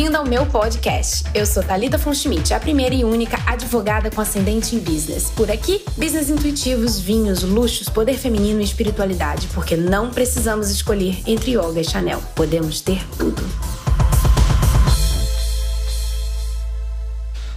Bem-vindo 0.00 0.16
ao 0.16 0.24
meu 0.24 0.46
podcast. 0.46 1.24
Eu 1.34 1.44
sou 1.44 1.62
Talita 1.62 1.98
Fonschmidt, 1.98 2.54
a 2.54 2.58
primeira 2.58 2.94
e 2.94 3.04
única 3.04 3.36
advogada 3.46 4.10
com 4.10 4.18
ascendente 4.18 4.74
em 4.74 4.78
business. 4.78 5.30
Por 5.30 5.50
aqui, 5.50 5.84
business 5.94 6.30
intuitivos, 6.30 6.98
vinhos, 6.98 7.42
luxos, 7.42 7.86
poder 7.90 8.14
feminino 8.14 8.62
e 8.62 8.64
espiritualidade, 8.64 9.46
porque 9.48 9.76
não 9.76 10.08
precisamos 10.08 10.70
escolher 10.70 11.20
entre 11.26 11.50
yoga 11.50 11.82
e 11.82 11.84
Chanel. 11.84 12.22
Podemos 12.34 12.80
ter 12.80 13.06
tudo. 13.18 13.42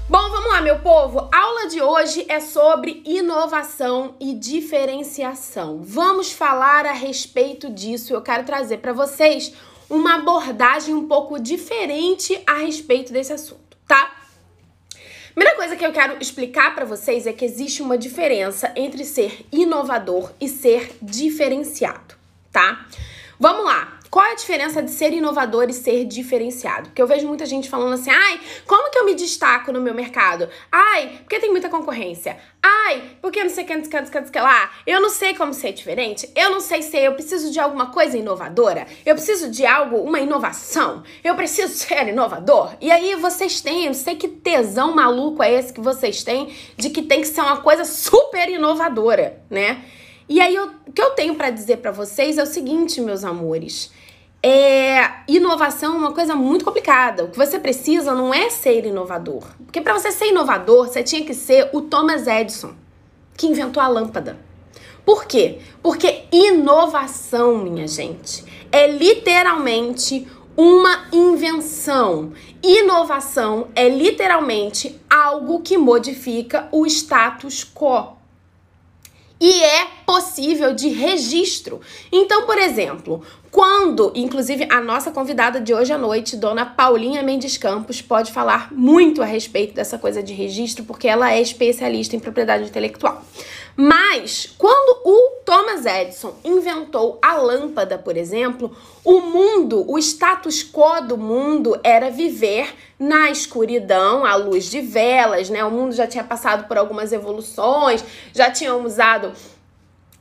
Bom, 0.10 0.30
vamos 0.30 0.52
lá, 0.52 0.60
meu 0.60 0.80
povo. 0.80 1.30
A 1.32 1.39
aula 1.39 1.70
de 1.70 1.82
hoje 1.82 2.25
é 2.28 2.41
sobre 2.41 3.02
inovação 3.05 4.16
e 4.20 4.34
diferenciação. 4.34 5.80
Vamos 5.82 6.34
falar 6.34 6.86
a 6.86 6.91
respeito 6.91 7.70
disso. 7.70 8.14
Eu 8.14 8.21
quero 8.21 8.44
trazer 8.44 8.80
para 8.80 8.91
vocês 8.91 9.54
uma 9.94 10.16
abordagem 10.16 10.96
um 10.96 11.07
pouco 11.07 11.40
diferente 11.40 12.41
a 12.48 12.55
respeito 12.55 13.13
desse 13.13 13.31
assunto, 13.31 13.77
tá? 13.88 14.12
Primeira 15.35 15.55
coisa 15.55 15.76
que 15.76 15.85
eu 15.85 15.91
quero 15.91 16.18
explicar 16.20 16.73
para 16.73 16.84
vocês 16.84 17.27
é 17.27 17.34
que 17.34 17.45
existe 17.45 17.81
uma 17.81 17.98
diferença 17.98 18.71
entre 18.76 19.05
ser 19.05 19.45
inovador 19.52 20.32
e 20.41 20.49
ser 20.49 20.98
diferenciado, 21.02 22.16
tá? 22.52 22.88
Vamos 23.40 23.66
lá. 23.66 23.93
Qual 24.13 24.23
é 24.23 24.34
a 24.34 24.35
diferença 24.35 24.80
de 24.80 24.91
ser 24.91 25.12
inovador 25.12 25.72
e 25.72 25.73
ser 25.73 26.05
diferenciado? 26.05 26.90
Porque 26.90 27.02
eu 27.02 27.08
vejo 27.08 27.27
muita 27.27 27.48
gente 27.48 27.67
falando 27.67 27.94
assim: 27.94 28.12
ai, 28.12 28.40
como 28.67 28.91
que 28.91 28.99
eu 28.99 29.05
me 29.05 29.16
destaco 29.16 29.71
no 29.71 29.81
meu 29.81 29.91
mercado? 29.95 30.48
Ai, 30.71 31.17
porque 31.23 31.40
tem 31.40 31.49
muita 31.49 31.67
concorrência. 31.67 32.38
Ai, 32.62 33.02
porque 33.20 33.44
não 33.44 33.49
sei 33.49 33.63
o 33.63 33.68
que, 33.68 33.76
não 33.76 33.84
sei 33.84 34.21
o 34.21 34.31
que, 34.31 34.40
lá. 34.40 34.70
Eu 34.85 35.02
não 35.02 35.09
sei 35.09 35.34
como 35.34 35.52
ser 35.52 35.73
diferente. 35.73 36.30
Eu 36.35 36.52
não 36.52 36.59
sei 36.59 36.84
ser, 36.84 36.99
eu 36.99 37.13
preciso 37.13 37.52
de 37.52 37.59
alguma 37.59 37.88
coisa 37.88 38.16
inovadora. 38.16 38.85
Eu 39.04 39.16
preciso 39.16 39.49
de 39.49 39.66
algo, 39.66 39.98
uma 39.98 40.20
inovação. 40.20 41.02
Eu 41.23 41.34
preciso 41.34 41.73
ser 41.73 42.07
inovador. 42.07 42.76
E 42.80 42.91
aí 42.91 43.16
vocês 43.16 43.62
têm, 43.62 43.85
eu 43.85 43.88
não 43.88 43.93
sei 43.95 44.16
que 44.16 44.27
tesão 44.27 44.93
maluco 44.93 45.41
é 45.41 45.51
esse 45.54 45.73
que 45.73 45.82
vocês 45.82 46.21
têm 46.21 46.55
de 46.77 46.91
que 46.91 47.01
tem 47.01 47.21
que 47.21 47.27
ser 47.27 47.41
uma 47.41 47.62
coisa 47.62 47.84
super 47.84 48.48
inovadora, 48.48 49.41
né? 49.49 49.84
E 50.29 50.40
aí, 50.40 50.55
eu, 50.55 50.71
o 50.88 50.91
que 50.91 51.01
eu 51.01 51.12
tenho 51.12 51.34
para 51.34 51.49
dizer 51.49 51.77
para 51.77 51.91
vocês 51.91 52.38
é 52.38 52.43
o 52.43 52.45
seguinte, 52.45 53.01
meus 53.01 53.23
amores. 53.23 53.91
É, 54.46 55.22
inovação 55.26 55.96
é 55.96 55.98
uma 55.98 56.12
coisa 56.12 56.36
muito 56.36 56.66
complicada. 56.66 57.24
O 57.24 57.30
que 57.30 57.38
você 57.38 57.58
precisa 57.58 58.13
não 58.13 58.34
é 58.34 58.50
ser 58.50 58.85
inovador. 58.85 59.46
Porque 59.63 59.80
para 59.80 59.98
você 59.98 60.12
ser 60.12 60.27
inovador, 60.27 60.88
você 60.90 61.02
tinha 61.02 61.24
que 61.24 61.34
ser 61.34 61.70
o 61.72 61.80
Thomas 61.80 62.27
Edison, 62.27 62.74
que 63.38 63.48
inventou 63.48 63.82
a 63.82 63.88
lâmpada. 63.88 64.38
Por 65.06 65.25
quê? 65.25 65.59
Porque 65.81 66.25
inovação, 66.30 67.58
minha 67.58 67.88
gente, 67.88 68.44
é 68.69 68.85
literalmente 68.88 70.28
uma 70.57 71.07
invenção. 71.13 72.34
Inovação 72.62 73.69
é 73.74 73.88
literalmente 73.88 75.00
algo 75.09 75.62
que 75.62 75.78
modifica 75.78 76.68
o 76.69 76.85
status 76.85 77.63
quo 77.63 78.18
e 79.44 79.62
é 79.62 79.88
possível 80.06 80.74
de 80.74 80.88
registro. 80.88 81.81
Então, 82.09 82.46
por 82.46 82.57
exemplo, 82.57 83.22
quando, 83.53 84.12
inclusive, 84.16 84.66
a 84.68 84.81
nossa 84.81 85.12
convidada 85.12 85.62
de 85.62 85.75
hoje 85.75 85.94
à 85.94 85.97
noite, 85.97 86.35
dona 86.35 86.66
Paulinha 86.66 87.22
Mendes 87.22 87.56
Campos, 87.56 88.01
pode 88.01 88.31
falar 88.31 88.73
muito 88.73 89.22
a 89.22 89.25
respeito 89.25 89.75
dessa 89.75 89.95
coisa 90.00 90.23
de 90.23 90.34
registro, 90.34 90.84
porque 90.85 91.07
ela 91.07 91.31
é 91.31 91.40
especialista 91.40 92.16
em 92.16 92.19
propriedade 92.19 92.63
intelectual. 92.63 93.23
Mas, 93.75 94.51
quando 94.57 95.01
o 95.06 95.41
Thomas 95.45 95.85
Edison 95.85 96.34
inventou 96.44 97.19
a 97.22 97.35
lâmpada, 97.35 97.95
por 97.95 98.18
exemplo, 98.18 98.75
o 99.03 99.22
mundo, 99.22 99.85
o 99.88 100.00
status 100.00 100.63
quo 100.63 101.01
do 101.01 101.17
mundo 101.17 101.79
era 101.84 102.09
viver 102.09 102.73
na 102.97 103.29
escuridão, 103.29 104.25
à 104.25 104.35
luz 104.35 104.66
de 104.66 104.81
velas, 104.81 105.50
né? 105.50 105.63
O 105.63 105.69
mundo 105.69 105.94
já 105.94 106.07
tinha 106.07 106.23
passado 106.23 106.67
por 106.67 106.78
algumas 106.78 107.12
evoluções, 107.12 108.03
já 108.33 108.49
tinham 108.49 108.83
usado 108.83 109.31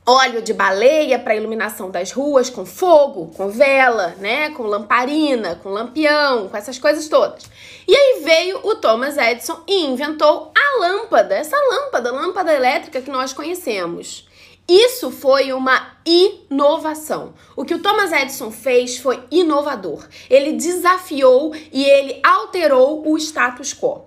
óleo 0.05 0.41
de 0.41 0.53
baleia 0.53 1.17
para 1.17 1.35
iluminação 1.35 1.89
das 1.89 2.11
ruas 2.11 2.49
com 2.49 2.65
fogo, 2.65 3.31
com 3.35 3.49
vela, 3.49 4.15
né, 4.19 4.49
com 4.49 4.63
lamparina, 4.63 5.55
com 5.55 5.69
lampião, 5.69 6.49
com 6.49 6.57
essas 6.57 6.77
coisas 6.77 7.07
todas. 7.07 7.43
E 7.87 7.95
aí 7.95 8.21
veio 8.23 8.59
o 8.63 8.75
Thomas 8.75 9.17
Edison 9.17 9.61
e 9.67 9.85
inventou 9.85 10.51
a 10.55 10.79
lâmpada, 10.79 11.35
essa 11.35 11.57
lâmpada, 11.57 12.11
lâmpada 12.11 12.53
elétrica 12.53 13.01
que 13.01 13.09
nós 13.09 13.33
conhecemos. 13.33 14.27
Isso 14.67 15.11
foi 15.11 15.51
uma 15.51 15.97
inovação. 16.05 17.33
O 17.55 17.65
que 17.65 17.75
o 17.75 17.81
Thomas 17.81 18.13
Edison 18.13 18.49
fez 18.49 18.97
foi 18.97 19.21
inovador. 19.29 20.07
Ele 20.29 20.53
desafiou 20.53 21.53
e 21.71 21.83
ele 21.83 22.19
alterou 22.23 23.05
o 23.05 23.17
status 23.17 23.73
quo. 23.73 24.05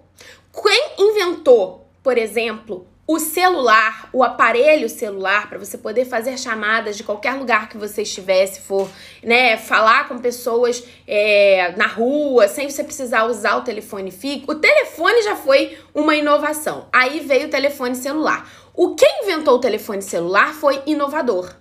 Quem 0.51 0.93
inventou, 0.99 1.87
por 2.03 2.17
exemplo, 2.17 2.87
o 3.09 3.21
celular, 3.21 4.09
o 4.13 4.25
aparelho 4.25 4.89
celular, 4.89 5.49
para 5.49 5.59
você 5.59 5.79
poder 5.79 6.05
fazer 6.05 6.37
chamadas 6.37 6.97
de 6.97 7.05
qualquer 7.05 7.35
lugar 7.35 7.69
que 7.69 7.79
você 7.79 8.03
estivesse, 8.03 8.61
for, 8.61 8.91
né, 9.23 9.57
falar 9.57 10.09
com 10.09 10.19
pessoas 10.19 10.83
é, 11.07 11.73
na 11.77 11.87
rua, 11.87 12.49
sem 12.49 12.69
você 12.69 12.83
precisar 12.83 13.25
usar 13.27 13.57
o 13.57 13.63
telefone 13.63 14.11
fixo. 14.11 14.51
O 14.51 14.57
telefone 14.57 15.23
já 15.23 15.37
foi 15.37 15.79
uma 15.95 16.17
inovação. 16.17 16.89
Aí 16.93 17.21
veio 17.21 17.47
o 17.47 17.51
telefone 17.51 17.95
celular. 17.95 18.51
O 18.75 18.97
que 18.97 19.07
inventou 19.23 19.55
o 19.55 19.61
telefone 19.61 20.03
celular 20.03 20.53
foi 20.53 20.83
inovador, 20.85 21.55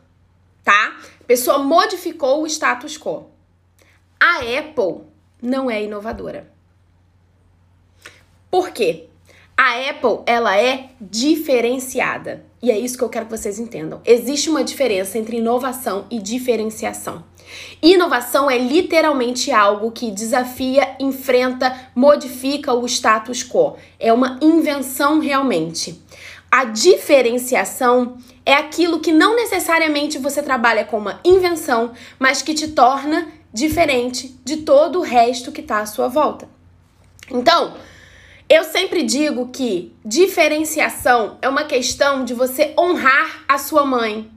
tá? 0.64 0.98
A 1.22 1.24
pessoa 1.26 1.60
modificou 1.60 2.42
o 2.42 2.48
status 2.48 2.98
quo. 2.98 3.30
A 4.20 4.40
Apple 4.40 5.04
não 5.40 5.70
é 5.70 5.84
inovadora. 5.84 6.52
Por 8.50 8.72
quê? 8.72 9.10
A 9.58 9.90
Apple, 9.90 10.22
ela 10.26 10.58
é 10.60 10.90
diferenciada. 11.00 12.46
E 12.62 12.70
é 12.70 12.78
isso 12.78 12.98
que 12.98 13.04
eu 13.04 13.10
quero 13.10 13.26
que 13.26 13.38
vocês 13.38 13.58
entendam. 13.60 14.02
Existe 14.04 14.50
uma 14.50 14.64
diferença 14.64 15.18
entre 15.18 15.38
inovação 15.38 16.06
e 16.10 16.20
diferenciação. 16.20 17.24
Inovação 17.82 18.50
é 18.50 18.58
literalmente 18.58 19.52
algo 19.52 19.92
que 19.92 20.12
desafia, 20.12 20.96
enfrenta, 21.00 21.74
modifica 21.96 22.74
o 22.74 22.86
status 22.86 23.44
quo. 23.44 23.78
É 24.00 24.12
uma 24.12 24.40
invenção 24.42 25.20
realmente. 25.20 26.02
A 26.52 26.66
diferenciação 26.66 28.18
é 28.46 28.54
aquilo 28.54 29.00
que 29.00 29.12
não 29.12 29.36
necessariamente 29.36 30.18
você 30.18 30.42
trabalha 30.42 30.86
com 30.86 30.98
uma 30.98 31.20
invenção, 31.24 31.92
mas 32.20 32.42
que 32.42 32.54
te 32.54 32.70
torna 32.70 33.28
diferente 33.54 34.38
de 34.44 34.58
todo 34.58 35.00
o 35.00 35.04
resto 35.04 35.52
que 35.52 35.62
está 35.62 35.80
à 35.80 35.86
sua 35.86 36.08
volta. 36.08 36.48
Então, 37.32 37.74
eu 38.48 38.64
sempre 38.64 39.04
digo 39.04 39.50
que 39.50 39.96
diferenciação 40.04 41.38
é 41.42 41.50
uma 41.50 41.64
questão 41.64 42.24
de 42.24 42.34
você 42.34 42.74
honrar 42.78 43.44
a 43.48 43.58
sua 43.58 43.86
mãe, 43.86 44.32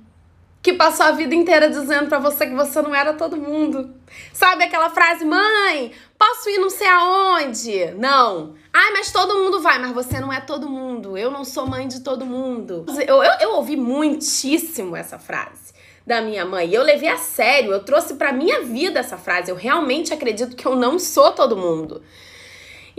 que 0.62 0.72
passou 0.72 1.06
a 1.06 1.12
vida 1.12 1.34
inteira 1.34 1.68
dizendo 1.68 2.08
para 2.08 2.18
você 2.18 2.46
que 2.46 2.54
você 2.54 2.80
não 2.80 2.94
era 2.94 3.12
todo 3.12 3.36
mundo. 3.36 3.94
Sabe 4.32 4.64
aquela 4.64 4.90
frase, 4.90 5.24
mãe, 5.24 5.92
posso 6.16 6.48
ir 6.48 6.58
não 6.58 6.70
sei 6.70 6.88
aonde? 6.88 7.92
Não. 7.98 8.54
Ai, 8.72 8.92
mas 8.92 9.12
todo 9.12 9.36
mundo 9.36 9.60
vai, 9.60 9.78
mas 9.78 9.92
você 9.92 10.18
não 10.20 10.32
é 10.32 10.40
todo 10.40 10.68
mundo. 10.68 11.16
Eu 11.16 11.30
não 11.30 11.44
sou 11.44 11.66
mãe 11.66 11.86
de 11.86 12.00
todo 12.00 12.24
mundo. 12.24 12.86
Eu, 13.06 13.22
eu, 13.22 13.32
eu 13.40 13.54
ouvi 13.56 13.76
muitíssimo 13.76 14.96
essa 14.96 15.18
frase 15.18 15.74
da 16.06 16.22
minha 16.22 16.44
mãe. 16.44 16.72
Eu 16.72 16.82
levei 16.82 17.10
a 17.10 17.18
sério, 17.18 17.72
eu 17.72 17.84
trouxe 17.84 18.14
para 18.14 18.32
minha 18.32 18.62
vida 18.62 18.98
essa 19.00 19.18
frase. 19.18 19.50
Eu 19.50 19.56
realmente 19.56 20.12
acredito 20.12 20.56
que 20.56 20.66
eu 20.66 20.74
não 20.74 20.98
sou 20.98 21.32
todo 21.32 21.56
mundo. 21.56 22.02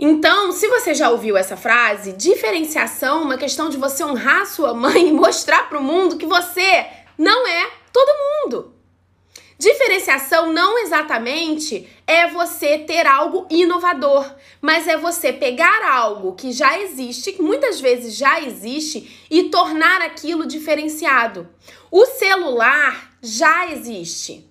Então, 0.02 0.50
se 0.50 0.66
você 0.66 0.94
já 0.94 1.10
ouviu 1.10 1.36
essa 1.36 1.58
frase, 1.58 2.14
diferenciação 2.14 3.20
é 3.20 3.24
uma 3.24 3.36
questão 3.36 3.68
de 3.68 3.76
você 3.76 4.02
honrar 4.02 4.46
sua 4.46 4.72
mãe 4.72 5.08
e 5.08 5.12
mostrar 5.12 5.68
para 5.68 5.78
o 5.78 5.84
mundo 5.84 6.16
que 6.16 6.24
você 6.24 6.86
não 7.18 7.46
é 7.46 7.70
todo 7.92 8.46
mundo. 8.46 8.74
Diferenciação 9.58 10.54
não 10.54 10.78
exatamente 10.78 11.86
é 12.06 12.28
você 12.28 12.78
ter 12.78 13.06
algo 13.06 13.46
inovador, 13.50 14.24
mas 14.58 14.88
é 14.88 14.96
você 14.96 15.34
pegar 15.34 15.86
algo 15.86 16.34
que 16.34 16.50
já 16.50 16.80
existe, 16.80 17.32
que 17.32 17.42
muitas 17.42 17.78
vezes 17.78 18.14
já 18.14 18.40
existe, 18.40 19.26
e 19.30 19.50
tornar 19.50 20.00
aquilo 20.00 20.46
diferenciado. 20.46 21.46
O 21.90 22.06
celular 22.06 23.12
já 23.20 23.70
existe 23.70 24.49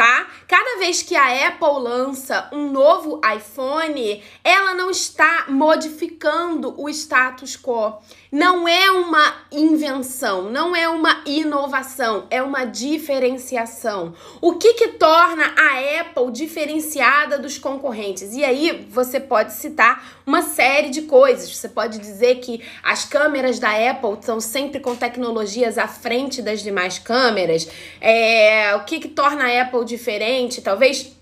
tá? 0.00 0.26
Cada 0.48 0.78
vez 0.78 1.02
que 1.02 1.14
a 1.14 1.48
Apple 1.48 1.82
lança 1.82 2.48
um 2.54 2.70
novo 2.72 3.20
iPhone, 3.36 4.22
ela 4.42 4.72
não 4.72 4.90
está 4.90 5.44
modificando 5.46 6.74
o 6.78 6.88
status 6.88 7.54
quo. 7.54 7.98
Não 8.32 8.66
é 8.66 8.90
uma 8.92 9.34
invenção, 9.52 10.50
não 10.50 10.74
é 10.74 10.88
uma 10.88 11.22
inovação, 11.26 12.26
é 12.30 12.40
uma 12.40 12.64
diferenciação. 12.64 14.14
O 14.40 14.54
que 14.54 14.72
que 14.72 14.88
torna 14.92 15.52
a 15.58 16.00
Apple 16.00 16.30
diferenciada 16.32 17.38
dos 17.38 17.58
concorrentes? 17.58 18.32
E 18.34 18.42
aí 18.42 18.86
você 18.88 19.20
pode 19.20 19.52
citar 19.52 20.20
uma 20.24 20.42
série 20.42 20.90
de 20.90 21.02
coisas. 21.02 21.54
Você 21.54 21.68
pode 21.68 21.98
dizer 21.98 22.36
que 22.36 22.62
as 22.82 23.04
câmeras 23.04 23.58
da 23.58 23.70
Apple 23.90 24.16
são 24.22 24.40
sempre 24.40 24.78
com 24.78 24.94
tecnologias 24.94 25.76
à 25.76 25.88
frente 25.88 26.40
das 26.40 26.62
demais 26.62 26.98
câmeras. 26.98 27.68
É, 28.00 28.74
o 28.76 28.84
que 28.84 29.00
que 29.00 29.08
torna 29.08 29.44
a 29.44 29.62
Apple 29.62 29.89
diferente? 29.90 30.62
Talvez 30.62 31.12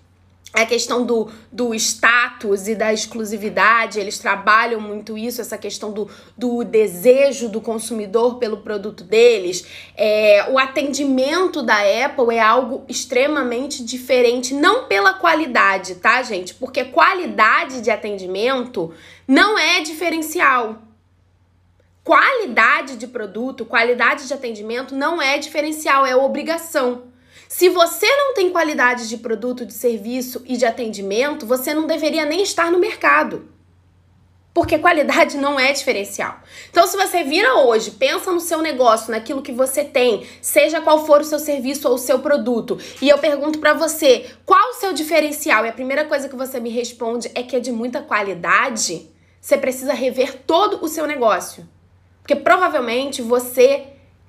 a 0.52 0.64
questão 0.64 1.04
do, 1.04 1.30
do 1.52 1.74
status 1.74 2.68
e 2.68 2.74
da 2.74 2.92
exclusividade, 2.92 4.00
eles 4.00 4.18
trabalham 4.18 4.80
muito 4.80 5.18
isso, 5.18 5.42
essa 5.42 5.58
questão 5.58 5.92
do, 5.92 6.08
do 6.36 6.64
desejo 6.64 7.50
do 7.50 7.60
consumidor 7.60 8.38
pelo 8.38 8.58
produto 8.58 9.04
deles. 9.04 9.66
É, 9.94 10.50
o 10.50 10.58
atendimento 10.58 11.62
da 11.62 11.76
Apple 12.04 12.34
é 12.34 12.40
algo 12.40 12.84
extremamente 12.88 13.84
diferente, 13.84 14.54
não 14.54 14.86
pela 14.86 15.12
qualidade, 15.12 15.96
tá, 15.96 16.22
gente? 16.22 16.54
Porque 16.54 16.82
qualidade 16.84 17.82
de 17.82 17.90
atendimento 17.90 18.92
não 19.26 19.58
é 19.58 19.80
diferencial. 19.80 20.82
Qualidade 22.02 22.96
de 22.96 23.06
produto, 23.06 23.66
qualidade 23.66 24.26
de 24.26 24.32
atendimento 24.32 24.94
não 24.94 25.20
é 25.20 25.36
diferencial, 25.36 26.06
é 26.06 26.16
obrigação. 26.16 27.02
Se 27.48 27.70
você 27.70 28.06
não 28.06 28.34
tem 28.34 28.50
qualidade 28.50 29.08
de 29.08 29.16
produto, 29.16 29.64
de 29.64 29.72
serviço 29.72 30.42
e 30.44 30.58
de 30.58 30.66
atendimento, 30.66 31.46
você 31.46 31.72
não 31.72 31.86
deveria 31.86 32.26
nem 32.26 32.42
estar 32.42 32.70
no 32.70 32.78
mercado. 32.78 33.48
Porque 34.52 34.76
qualidade 34.76 35.38
não 35.38 35.58
é 35.58 35.72
diferencial. 35.72 36.40
Então, 36.68 36.86
se 36.86 36.94
você 36.94 37.24
vira 37.24 37.54
hoje, 37.54 37.92
pensa 37.92 38.30
no 38.30 38.40
seu 38.40 38.60
negócio, 38.60 39.10
naquilo 39.10 39.40
que 39.40 39.52
você 39.52 39.82
tem, 39.82 40.26
seja 40.42 40.82
qual 40.82 41.06
for 41.06 41.22
o 41.22 41.24
seu 41.24 41.38
serviço 41.38 41.88
ou 41.88 41.94
o 41.94 41.98
seu 41.98 42.18
produto, 42.18 42.78
e 43.00 43.08
eu 43.08 43.16
pergunto 43.16 43.60
para 43.60 43.72
você, 43.72 44.26
qual 44.44 44.70
o 44.70 44.74
seu 44.74 44.92
diferencial? 44.92 45.64
E 45.64 45.70
a 45.70 45.72
primeira 45.72 46.04
coisa 46.04 46.28
que 46.28 46.36
você 46.36 46.60
me 46.60 46.68
responde 46.68 47.30
é 47.34 47.42
que 47.42 47.56
é 47.56 47.60
de 47.60 47.72
muita 47.72 48.02
qualidade, 48.02 49.08
você 49.40 49.56
precisa 49.56 49.94
rever 49.94 50.42
todo 50.46 50.84
o 50.84 50.88
seu 50.88 51.06
negócio. 51.06 51.66
Porque 52.20 52.36
provavelmente 52.36 53.22
você 53.22 53.86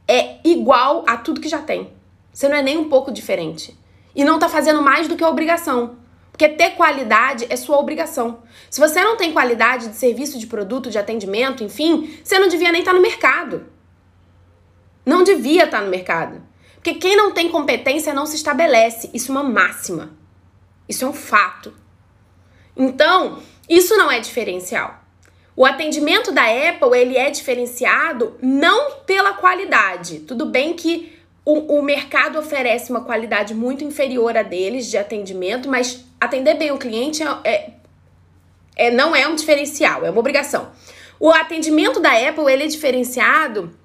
é 0.07 0.37
igual 0.45 1.03
a 1.05 1.17
tudo 1.17 1.41
que 1.41 1.49
já 1.49 1.61
tem. 1.61 1.98
Você 2.31 2.47
não 2.47 2.55
é 2.55 2.61
nem 2.61 2.77
um 2.77 2.89
pouco 2.89 3.11
diferente. 3.11 3.77
E 4.15 4.23
não 4.23 4.39
tá 4.39 4.49
fazendo 4.49 4.81
mais 4.81 5.07
do 5.07 5.15
que 5.15 5.23
a 5.23 5.29
obrigação. 5.29 5.97
Porque 6.31 6.47
ter 6.47 6.71
qualidade 6.71 7.45
é 7.49 7.55
sua 7.55 7.77
obrigação. 7.77 8.43
Se 8.69 8.79
você 8.79 9.03
não 9.03 9.17
tem 9.17 9.33
qualidade 9.33 9.89
de 9.89 9.95
serviço, 9.95 10.39
de 10.39 10.47
produto, 10.47 10.89
de 10.89 10.97
atendimento, 10.97 11.63
enfim, 11.63 12.17
você 12.23 12.39
não 12.39 12.47
devia 12.47 12.71
nem 12.71 12.79
estar 12.79 12.91
tá 12.91 12.97
no 12.97 13.03
mercado. 13.03 13.65
Não 15.05 15.23
devia 15.23 15.65
estar 15.65 15.79
tá 15.79 15.83
no 15.83 15.89
mercado. 15.89 16.41
Porque 16.75 16.93
quem 16.93 17.15
não 17.15 17.33
tem 17.33 17.49
competência 17.49 18.13
não 18.13 18.25
se 18.25 18.37
estabelece. 18.37 19.09
Isso 19.13 19.31
é 19.31 19.35
uma 19.35 19.43
máxima. 19.43 20.11
Isso 20.87 21.03
é 21.03 21.07
um 21.07 21.13
fato. 21.13 21.73
Então, 22.75 23.39
isso 23.67 23.97
não 23.97 24.09
é 24.09 24.21
diferencial. 24.21 25.03
O 25.55 25.65
atendimento 25.65 26.31
da 26.31 26.43
Apple, 26.43 26.97
ele 26.97 27.17
é 27.17 27.29
diferenciado 27.29 28.37
não 28.41 29.01
pela 29.01 29.33
qualidade. 29.33 30.19
Tudo 30.21 30.45
bem 30.45 30.73
que 30.73 31.18
o, 31.49 31.79
o 31.79 31.81
mercado 31.81 32.37
oferece 32.37 32.91
uma 32.91 33.01
qualidade 33.01 33.55
muito 33.55 33.83
inferior 33.83 34.37
a 34.37 34.43
deles 34.43 34.85
de 34.85 34.99
atendimento, 34.99 35.67
mas 35.67 36.05
atender 36.21 36.53
bem 36.53 36.71
o 36.71 36.77
cliente 36.77 37.23
é, 37.23 37.39
é, 37.43 37.69
é, 38.75 38.91
não 38.91 39.15
é 39.15 39.27
um 39.27 39.33
diferencial, 39.33 40.05
é 40.05 40.11
uma 40.11 40.19
obrigação. 40.19 40.69
O 41.19 41.31
atendimento 41.31 41.99
da 41.99 42.11
Apple 42.11 42.51
ele 42.51 42.65
é 42.65 42.67
diferenciado 42.67 43.75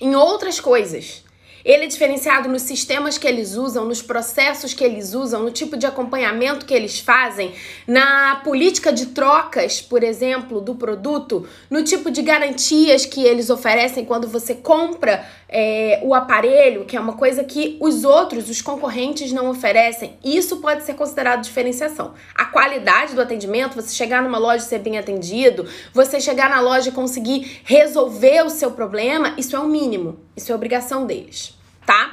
em 0.00 0.14
outras 0.14 0.60
coisas. 0.60 1.24
Ele 1.64 1.84
é 1.84 1.86
diferenciado 1.86 2.48
nos 2.48 2.62
sistemas 2.62 3.18
que 3.18 3.26
eles 3.26 3.54
usam, 3.54 3.84
nos 3.84 4.02
processos 4.02 4.74
que 4.74 4.82
eles 4.82 5.14
usam, 5.14 5.42
no 5.42 5.50
tipo 5.50 5.76
de 5.76 5.86
acompanhamento 5.86 6.66
que 6.66 6.74
eles 6.74 6.98
fazem, 6.98 7.54
na 7.86 8.36
política 8.36 8.92
de 8.92 9.06
trocas, 9.06 9.80
por 9.80 10.02
exemplo, 10.02 10.60
do 10.60 10.74
produto, 10.74 11.46
no 11.70 11.82
tipo 11.84 12.10
de 12.10 12.22
garantias 12.22 13.06
que 13.06 13.24
eles 13.24 13.50
oferecem 13.50 14.04
quando 14.04 14.26
você 14.26 14.54
compra 14.54 15.24
é, 15.52 16.00
o 16.02 16.14
aparelho, 16.14 16.86
que 16.86 16.96
é 16.96 17.00
uma 17.00 17.12
coisa 17.12 17.44
que 17.44 17.76
os 17.78 18.04
outros, 18.04 18.48
os 18.48 18.62
concorrentes, 18.62 19.32
não 19.32 19.50
oferecem. 19.50 20.16
Isso 20.24 20.56
pode 20.56 20.82
ser 20.82 20.94
considerado 20.94 21.42
diferenciação. 21.42 22.14
A 22.34 22.46
qualidade 22.46 23.14
do 23.14 23.20
atendimento, 23.20 23.74
você 23.74 23.94
chegar 23.94 24.22
numa 24.22 24.38
loja 24.38 24.64
e 24.64 24.68
ser 24.68 24.78
bem 24.78 24.98
atendido, 24.98 25.68
você 25.92 26.20
chegar 26.20 26.48
na 26.48 26.60
loja 26.60 26.88
e 26.88 26.92
conseguir 26.92 27.60
resolver 27.64 28.42
o 28.44 28.50
seu 28.50 28.70
problema, 28.70 29.34
isso 29.36 29.54
é 29.54 29.60
o 29.60 29.66
mínimo. 29.66 30.18
Isso 30.34 30.50
é 30.50 30.54
obrigação 30.54 31.06
deles, 31.06 31.51
tá? 31.92 32.10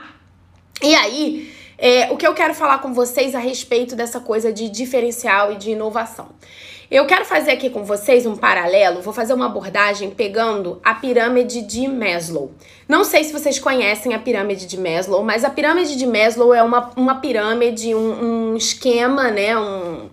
E 0.81 0.93
aí, 0.93 1.53
é, 1.77 2.11
o 2.11 2.17
que 2.17 2.27
eu 2.27 2.33
quero 2.33 2.53
falar 2.53 2.79
com 2.79 2.93
vocês 2.93 3.33
a 3.33 3.39
respeito 3.39 3.95
dessa 3.95 4.19
coisa 4.19 4.51
de 4.51 4.67
diferencial 4.67 5.53
e 5.53 5.55
de 5.55 5.71
inovação. 5.71 6.29
Eu 6.91 7.05
quero 7.05 7.23
fazer 7.23 7.51
aqui 7.51 7.69
com 7.69 7.83
vocês 7.85 8.25
um 8.25 8.35
paralelo, 8.35 9.01
vou 9.01 9.13
fazer 9.13 9.33
uma 9.33 9.45
abordagem 9.45 10.09
pegando 10.09 10.81
a 10.83 10.95
pirâmide 10.95 11.61
de 11.61 11.87
Maslow. 11.87 12.51
Não 12.87 13.03
sei 13.03 13.23
se 13.23 13.31
vocês 13.31 13.59
conhecem 13.59 14.13
a 14.13 14.19
pirâmide 14.19 14.65
de 14.65 14.77
Maslow, 14.77 15.23
mas 15.23 15.45
a 15.45 15.49
pirâmide 15.49 15.95
de 15.95 16.07
Maslow 16.07 16.53
é 16.53 16.63
uma, 16.63 16.91
uma 16.97 17.15
pirâmide, 17.15 17.93
um, 17.93 18.51
um 18.51 18.57
esquema, 18.57 19.29
né? 19.29 19.57
Um, 19.57 20.09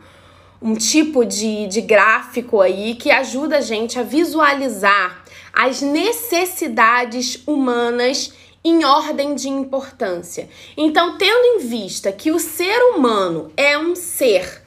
um 0.60 0.74
tipo 0.74 1.24
de, 1.24 1.66
de 1.66 1.80
gráfico 1.80 2.60
aí 2.60 2.94
que 2.94 3.10
ajuda 3.10 3.58
a 3.58 3.60
gente 3.60 3.98
a 3.98 4.02
visualizar 4.02 5.24
as 5.52 5.80
necessidades 5.80 7.42
humanas 7.46 8.32
em 8.68 8.84
ordem 8.84 9.34
de 9.34 9.48
importância. 9.48 10.48
Então, 10.76 11.16
tendo 11.16 11.44
em 11.44 11.58
vista 11.66 12.10
que 12.10 12.30
o 12.30 12.38
ser 12.38 12.78
humano 12.94 13.52
é 13.56 13.78
um 13.78 13.94
ser 13.94 14.62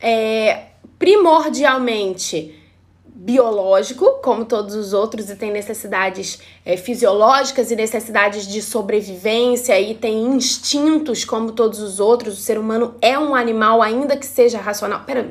é, 0.00 0.66
primordialmente 0.98 2.60
biológico, 3.06 4.18
como 4.22 4.44
todos 4.44 4.74
os 4.74 4.92
outros, 4.92 5.30
e 5.30 5.36
tem 5.36 5.50
necessidades 5.50 6.40
é, 6.64 6.76
fisiológicas 6.76 7.70
e 7.70 7.76
necessidades 7.76 8.46
de 8.46 8.60
sobrevivência, 8.60 9.80
e 9.80 9.94
tem 9.94 10.26
instintos 10.26 11.24
como 11.24 11.52
todos 11.52 11.78
os 11.78 12.00
outros. 12.00 12.38
O 12.38 12.42
ser 12.42 12.58
humano 12.58 12.96
é 13.00 13.18
um 13.18 13.34
animal, 13.34 13.80
ainda 13.80 14.16
que 14.16 14.26
seja 14.26 14.58
racional. 14.58 15.04
Pera, 15.06 15.30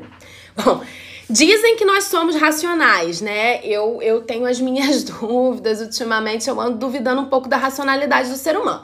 bom, 0.56 0.80
Dizem 1.28 1.76
que 1.76 1.84
nós 1.84 2.04
somos 2.04 2.36
racionais, 2.36 3.20
né? 3.20 3.64
Eu, 3.64 4.00
eu 4.02 4.22
tenho 4.22 4.46
as 4.46 4.60
minhas 4.60 5.02
dúvidas. 5.04 5.80
Ultimamente 5.80 6.48
eu 6.48 6.60
ando 6.60 6.78
duvidando 6.78 7.22
um 7.22 7.26
pouco 7.26 7.48
da 7.48 7.56
racionalidade 7.56 8.28
do 8.28 8.36
ser 8.36 8.56
humano. 8.56 8.82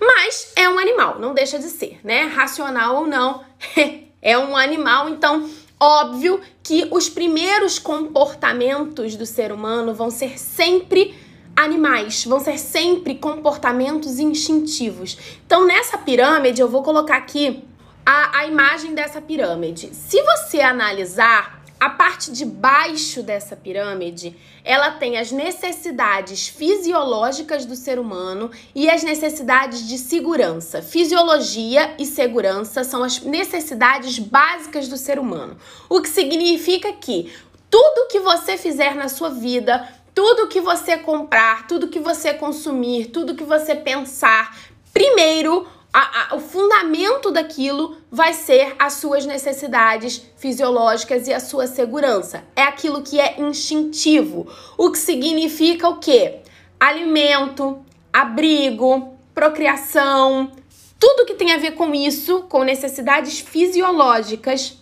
Mas 0.00 0.52
é 0.56 0.68
um 0.68 0.78
animal, 0.78 1.18
não 1.18 1.34
deixa 1.34 1.58
de 1.58 1.66
ser, 1.66 2.00
né? 2.02 2.22
Racional 2.22 2.96
ou 2.96 3.06
não, 3.06 3.44
é 4.20 4.36
um 4.36 4.56
animal. 4.56 5.08
Então, 5.08 5.48
óbvio 5.78 6.40
que 6.62 6.88
os 6.90 7.08
primeiros 7.08 7.78
comportamentos 7.78 9.16
do 9.16 9.24
ser 9.24 9.52
humano 9.52 9.94
vão 9.94 10.10
ser 10.10 10.38
sempre 10.38 11.14
animais, 11.54 12.24
vão 12.24 12.40
ser 12.40 12.58
sempre 12.58 13.14
comportamentos 13.14 14.18
instintivos. 14.18 15.16
Então, 15.46 15.64
nessa 15.64 15.96
pirâmide, 15.96 16.60
eu 16.60 16.68
vou 16.68 16.82
colocar 16.82 17.16
aqui 17.16 17.62
a, 18.04 18.40
a 18.40 18.46
imagem 18.46 18.94
dessa 18.94 19.20
pirâmide. 19.20 19.94
Se 19.94 20.20
você 20.22 20.60
analisar 20.60 21.63
a 21.84 21.90
parte 21.90 22.32
de 22.32 22.46
baixo 22.46 23.22
dessa 23.22 23.54
pirâmide, 23.54 24.34
ela 24.64 24.92
tem 24.92 25.18
as 25.18 25.30
necessidades 25.30 26.48
fisiológicas 26.48 27.66
do 27.66 27.76
ser 27.76 27.98
humano 27.98 28.50
e 28.74 28.88
as 28.88 29.02
necessidades 29.02 29.86
de 29.86 29.98
segurança. 29.98 30.80
Fisiologia 30.80 31.94
e 31.98 32.06
segurança 32.06 32.84
são 32.84 33.04
as 33.04 33.20
necessidades 33.20 34.18
básicas 34.18 34.88
do 34.88 34.96
ser 34.96 35.18
humano. 35.18 35.58
O 35.86 36.00
que 36.00 36.08
significa 36.08 36.90
que 36.94 37.30
tudo 37.68 38.08
que 38.08 38.20
você 38.20 38.56
fizer 38.56 38.94
na 38.94 39.10
sua 39.10 39.28
vida, 39.28 39.86
tudo 40.14 40.48
que 40.48 40.62
você 40.62 40.96
comprar, 40.96 41.66
tudo 41.66 41.88
que 41.88 42.00
você 42.00 42.32
consumir, 42.32 43.08
tudo 43.08 43.34
que 43.34 43.44
você 43.44 43.74
pensar, 43.74 44.56
primeiro 44.90 45.68
a, 45.96 46.32
a, 46.32 46.34
o 46.34 46.40
fundamento 46.40 47.30
daquilo 47.30 47.96
vai 48.10 48.34
ser 48.34 48.74
as 48.80 48.94
suas 48.94 49.24
necessidades 49.24 50.20
fisiológicas 50.36 51.28
e 51.28 51.32
a 51.32 51.38
sua 51.38 51.68
segurança. 51.68 52.42
É 52.56 52.62
aquilo 52.62 53.00
que 53.00 53.20
é 53.20 53.40
instintivo. 53.40 54.48
O 54.76 54.90
que 54.90 54.98
significa 54.98 55.88
o 55.88 56.00
quê? 56.00 56.40
Alimento, 56.80 57.80
abrigo, 58.12 59.16
procriação, 59.32 60.50
tudo 60.98 61.26
que 61.26 61.34
tem 61.34 61.52
a 61.52 61.58
ver 61.58 61.72
com 61.72 61.94
isso, 61.94 62.42
com 62.48 62.64
necessidades 62.64 63.38
fisiológicas 63.38 64.76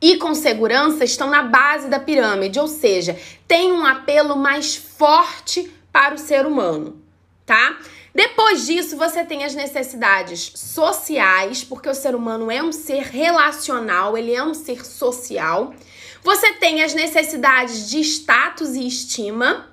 e 0.00 0.16
com 0.16 0.32
segurança 0.32 1.02
estão 1.02 1.28
na 1.28 1.42
base 1.42 1.88
da 1.88 1.98
pirâmide, 1.98 2.60
ou 2.60 2.68
seja, 2.68 3.18
tem 3.48 3.72
um 3.72 3.84
apelo 3.84 4.36
mais 4.36 4.76
forte 4.76 5.72
para 5.90 6.14
o 6.14 6.18
ser 6.18 6.46
humano, 6.46 7.02
tá? 7.44 7.78
Depois 8.14 8.64
disso, 8.66 8.96
você 8.96 9.24
tem 9.24 9.44
as 9.44 9.54
necessidades 9.56 10.52
sociais, 10.54 11.64
porque 11.64 11.88
o 11.88 11.94
ser 11.94 12.14
humano 12.14 12.48
é 12.48 12.62
um 12.62 12.70
ser 12.70 13.02
relacional, 13.02 14.16
ele 14.16 14.32
é 14.32 14.42
um 14.42 14.54
ser 14.54 14.86
social. 14.86 15.74
Você 16.22 16.52
tem 16.54 16.84
as 16.84 16.94
necessidades 16.94 17.90
de 17.90 17.98
status 18.00 18.76
e 18.76 18.86
estima. 18.86 19.68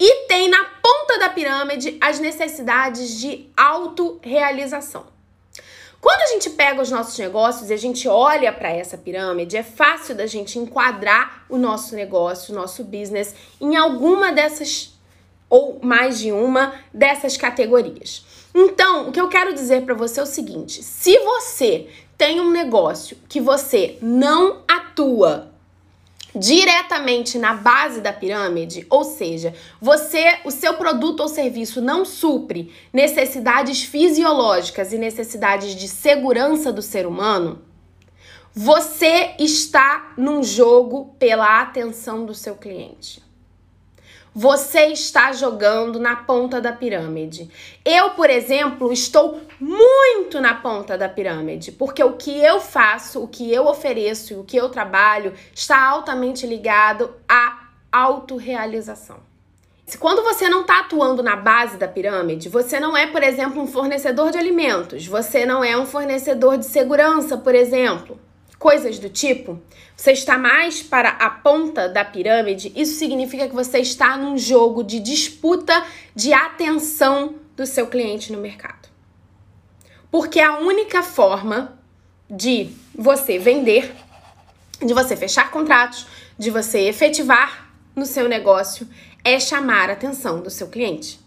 E 0.00 0.26
tem 0.28 0.48
na 0.48 0.64
ponta 0.82 1.18
da 1.18 1.28
pirâmide 1.28 1.98
as 2.00 2.18
necessidades 2.18 3.18
de 3.18 3.50
autorrealização. 3.56 5.06
Quando 6.00 6.22
a 6.22 6.26
gente 6.26 6.50
pega 6.50 6.80
os 6.80 6.90
nossos 6.90 7.18
negócios 7.18 7.70
e 7.70 7.74
a 7.74 7.76
gente 7.76 8.08
olha 8.08 8.52
para 8.52 8.70
essa 8.70 8.96
pirâmide, 8.96 9.56
é 9.56 9.62
fácil 9.64 10.14
da 10.14 10.26
gente 10.26 10.58
enquadrar 10.58 11.44
o 11.48 11.58
nosso 11.58 11.96
negócio, 11.96 12.52
o 12.52 12.56
nosso 12.56 12.84
business 12.84 13.34
em 13.60 13.76
alguma 13.76 14.30
dessas 14.30 14.96
ou 15.48 15.78
mais 15.82 16.18
de 16.18 16.32
uma 16.32 16.74
dessas 16.92 17.36
categorias. 17.36 18.24
Então, 18.54 19.08
o 19.08 19.12
que 19.12 19.20
eu 19.20 19.28
quero 19.28 19.54
dizer 19.54 19.82
para 19.82 19.94
você 19.94 20.20
é 20.20 20.22
o 20.22 20.26
seguinte: 20.26 20.82
se 20.82 21.18
você 21.18 21.88
tem 22.16 22.40
um 22.40 22.50
negócio 22.50 23.16
que 23.28 23.40
você 23.40 23.96
não 24.02 24.62
atua 24.66 25.52
diretamente 26.34 27.38
na 27.38 27.54
base 27.54 28.00
da 28.00 28.12
pirâmide, 28.12 28.86
ou 28.90 29.02
seja, 29.02 29.54
você, 29.80 30.38
o 30.44 30.50
seu 30.50 30.74
produto 30.74 31.20
ou 31.20 31.28
serviço 31.28 31.80
não 31.80 32.04
supre 32.04 32.72
necessidades 32.92 33.82
fisiológicas 33.82 34.92
e 34.92 34.98
necessidades 34.98 35.74
de 35.74 35.88
segurança 35.88 36.72
do 36.72 36.82
ser 36.82 37.06
humano, 37.06 37.62
você 38.52 39.34
está 39.38 40.12
num 40.16 40.42
jogo 40.42 41.14
pela 41.18 41.60
atenção 41.60 42.26
do 42.26 42.34
seu 42.34 42.56
cliente 42.56 43.27
você 44.34 44.86
está 44.86 45.32
jogando 45.32 45.98
na 45.98 46.16
ponta 46.16 46.60
da 46.60 46.72
pirâmide. 46.72 47.50
Eu, 47.84 48.10
por 48.10 48.30
exemplo, 48.30 48.92
estou 48.92 49.40
muito 49.60 50.40
na 50.40 50.54
ponta 50.54 50.96
da 50.96 51.08
pirâmide, 51.08 51.72
porque 51.72 52.02
o 52.02 52.12
que 52.12 52.38
eu 52.38 52.60
faço, 52.60 53.22
o 53.22 53.28
que 53.28 53.52
eu 53.52 53.66
ofereço 53.66 54.32
e 54.32 54.36
o 54.36 54.44
que 54.44 54.56
eu 54.56 54.68
trabalho 54.68 55.34
está 55.54 55.88
altamente 55.88 56.46
ligado 56.46 57.14
à 57.28 57.68
autorrealização. 57.90 59.26
Quando 59.98 60.22
você 60.22 60.50
não 60.50 60.60
está 60.60 60.80
atuando 60.80 61.22
na 61.22 61.34
base 61.34 61.78
da 61.78 61.88
pirâmide, 61.88 62.50
você 62.50 62.78
não 62.78 62.94
é, 62.94 63.06
por 63.06 63.22
exemplo, 63.22 63.62
um 63.62 63.66
fornecedor 63.66 64.30
de 64.30 64.36
alimentos, 64.36 65.06
você 65.06 65.46
não 65.46 65.64
é 65.64 65.78
um 65.78 65.86
fornecedor 65.86 66.58
de 66.58 66.66
segurança, 66.66 67.38
por 67.38 67.54
exemplo 67.54 68.20
coisas 68.58 68.98
do 68.98 69.08
tipo, 69.08 69.60
você 69.96 70.12
está 70.12 70.36
mais 70.36 70.82
para 70.82 71.10
a 71.10 71.30
ponta 71.30 71.88
da 71.88 72.04
pirâmide, 72.04 72.72
isso 72.74 72.98
significa 72.98 73.48
que 73.48 73.54
você 73.54 73.78
está 73.78 74.16
num 74.16 74.36
jogo 74.36 74.82
de 74.82 74.98
disputa 74.98 75.84
de 76.14 76.32
atenção 76.32 77.36
do 77.56 77.64
seu 77.64 77.86
cliente 77.86 78.32
no 78.32 78.40
mercado. 78.40 78.88
Porque 80.10 80.40
a 80.40 80.58
única 80.58 81.02
forma 81.02 81.78
de 82.30 82.70
você 82.94 83.38
vender, 83.38 83.94
de 84.84 84.94
você 84.94 85.16
fechar 85.16 85.50
contratos, 85.50 86.06
de 86.38 86.50
você 86.50 86.80
efetivar 86.88 87.70
no 87.94 88.06
seu 88.06 88.28
negócio 88.28 88.88
é 89.24 89.38
chamar 89.38 89.90
a 89.90 89.92
atenção 89.92 90.40
do 90.40 90.50
seu 90.50 90.68
cliente. 90.68 91.20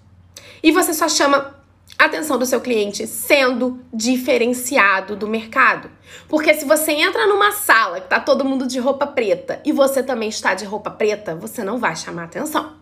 E 0.64 0.72
você 0.72 0.94
só 0.94 1.10
chama 1.10 1.61
atenção 2.06 2.38
do 2.38 2.46
seu 2.46 2.60
cliente 2.62 3.06
sendo 3.08 3.80
diferenciado 3.94 5.16
do 5.16 5.28
mercado. 5.28 5.90
Porque 6.28 6.54
se 6.54 6.66
você 6.66 6.92
entra 6.94 7.28
numa 7.28 7.52
sala 7.52 8.02
que 8.02 8.08
tá 8.08 8.20
todo 8.20 8.46
mundo 8.46 8.68
de 8.68 8.80
roupa 8.80 9.08
preta 9.08 9.62
e 9.66 9.72
você 9.72 10.02
também 10.02 10.30
está 10.30 10.54
de 10.54 10.66
roupa 10.66 10.90
preta, 10.90 11.36
você 11.36 11.64
não 11.64 11.78
vai 11.78 11.96
chamar 11.96 12.26
atenção. 12.26 12.74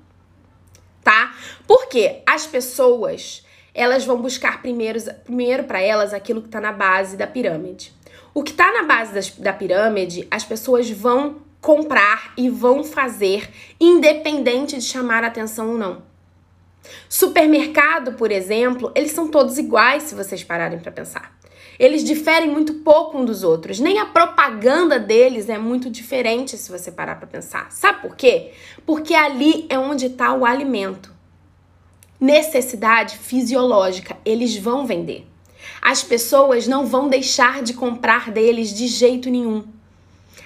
Tá? 1.04 1.34
Porque 1.68 2.22
as 2.26 2.46
pessoas, 2.46 3.46
elas 3.74 4.06
vão 4.06 4.22
buscar 4.22 4.62
primeiro, 4.62 5.00
primeiro 5.24 5.64
para 5.64 5.82
elas 5.82 6.14
aquilo 6.14 6.42
que 6.42 6.48
está 6.48 6.62
na 6.62 6.72
base 6.72 7.18
da 7.18 7.28
pirâmide. 7.28 7.94
O 8.34 8.44
que 8.44 8.52
está 8.52 8.72
na 8.72 8.84
base 8.84 9.14
das, 9.14 9.30
da 9.32 9.54
pirâmide, 9.54 10.28
as 10.30 10.44
pessoas 10.44 10.90
vão 10.90 11.38
comprar 11.62 12.34
e 12.38 12.50
vão 12.50 12.84
fazer, 12.84 13.50
independente 13.80 14.78
de 14.78 14.84
chamar 14.84 15.24
atenção 15.24 15.72
ou 15.72 15.78
não. 15.78 16.09
Supermercado, 17.10 18.13
por 18.13 18.32
exemplo, 18.32 18.92
eles 18.94 19.12
são 19.12 19.28
todos 19.28 19.58
iguais 19.58 20.04
se 20.04 20.13
vocês 20.13 20.44
pararem 20.44 20.78
para 20.78 20.92
pensar. 20.92 21.36
Eles 21.80 22.04
diferem 22.04 22.51
muito 22.51 22.75
pouco 22.75 23.18
um 23.18 23.25
dos 23.25 23.44
outros. 23.44 23.80
Nem 23.80 23.98
a 23.98 24.06
propaganda 24.06 25.00
deles 25.00 25.50
é 25.50 25.58
muito 25.58 25.89
diferente 25.89 26.56
se 26.56 26.70
você 26.72 26.92
parar 26.92 27.16
para 27.16 27.25
pensar. 27.25 27.72
Sabe 27.72 28.01
por 28.01 28.16
quê? 28.16 28.51
Porque 28.86 29.16
ali 29.16 29.66
é 29.70 29.80
onde 29.80 30.06
está 30.06 30.34
o 30.34 30.46
alimento. 30.46 31.12
Necessidade 32.20 33.18
fisiológica, 33.18 34.16
eles 34.24 34.56
vão 34.56 34.86
vender. 34.86 35.25
As 35.82 36.04
pessoas 36.04 36.68
não 36.68 36.86
vão 36.86 37.08
deixar 37.10 37.63
de 37.63 37.74
comprar 37.74 38.30
deles 38.30 38.72
de 38.72 38.86
jeito 38.86 39.32
nenhum. 39.32 39.63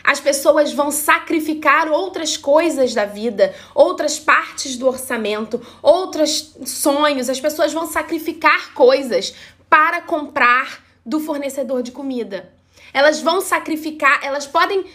As 0.03 0.19
pessoas 0.19 0.73
vão 0.73 0.91
sacrificar 0.91 1.91
outras 1.91 2.37
coisas 2.37 2.93
da 2.93 3.05
vida, 3.05 3.53
outras 3.75 4.19
partes 4.19 4.77
do 4.77 4.87
orçamento, 4.87 5.61
outros 5.81 6.55
sonhos. 6.65 7.29
As 7.29 7.39
pessoas 7.39 7.73
vão 7.73 7.85
sacrificar 7.85 8.73
coisas 8.73 9.33
para 9.69 10.01
comprar 10.01 10.83
do 11.05 11.19
fornecedor 11.19 11.81
de 11.81 11.91
comida. 11.91 12.53
Elas 12.93 13.21
vão 13.21 13.41
sacrificar, 13.41 14.19
elas 14.23 14.45
podem 14.45 14.85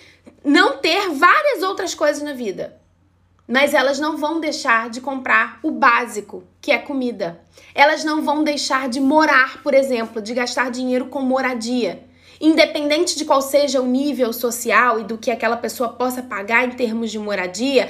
não 0.44 0.78
ter 0.78 1.10
várias 1.10 1.62
outras 1.62 1.94
coisas 1.94 2.22
na 2.22 2.32
vida, 2.32 2.80
mas 3.46 3.74
elas 3.74 3.98
não 3.98 4.16
vão 4.16 4.40
deixar 4.40 4.88
de 4.88 5.00
comprar 5.00 5.58
o 5.62 5.70
básico, 5.70 6.44
que 6.60 6.70
é 6.70 6.78
comida. 6.78 7.40
Elas 7.74 8.04
não 8.04 8.22
vão 8.22 8.44
deixar 8.44 8.88
de 8.88 9.00
morar, 9.00 9.62
por 9.62 9.74
exemplo, 9.74 10.22
de 10.22 10.34
gastar 10.34 10.70
dinheiro 10.70 11.06
com 11.06 11.22
moradia. 11.22 12.07
Independente 12.40 13.16
de 13.16 13.24
qual 13.24 13.42
seja 13.42 13.80
o 13.80 13.86
nível 13.86 14.32
social 14.32 15.00
e 15.00 15.04
do 15.04 15.18
que 15.18 15.30
aquela 15.30 15.56
pessoa 15.56 15.90
possa 15.90 16.22
pagar 16.22 16.66
em 16.66 16.72
termos 16.72 17.10
de 17.10 17.18
moradia, 17.18 17.88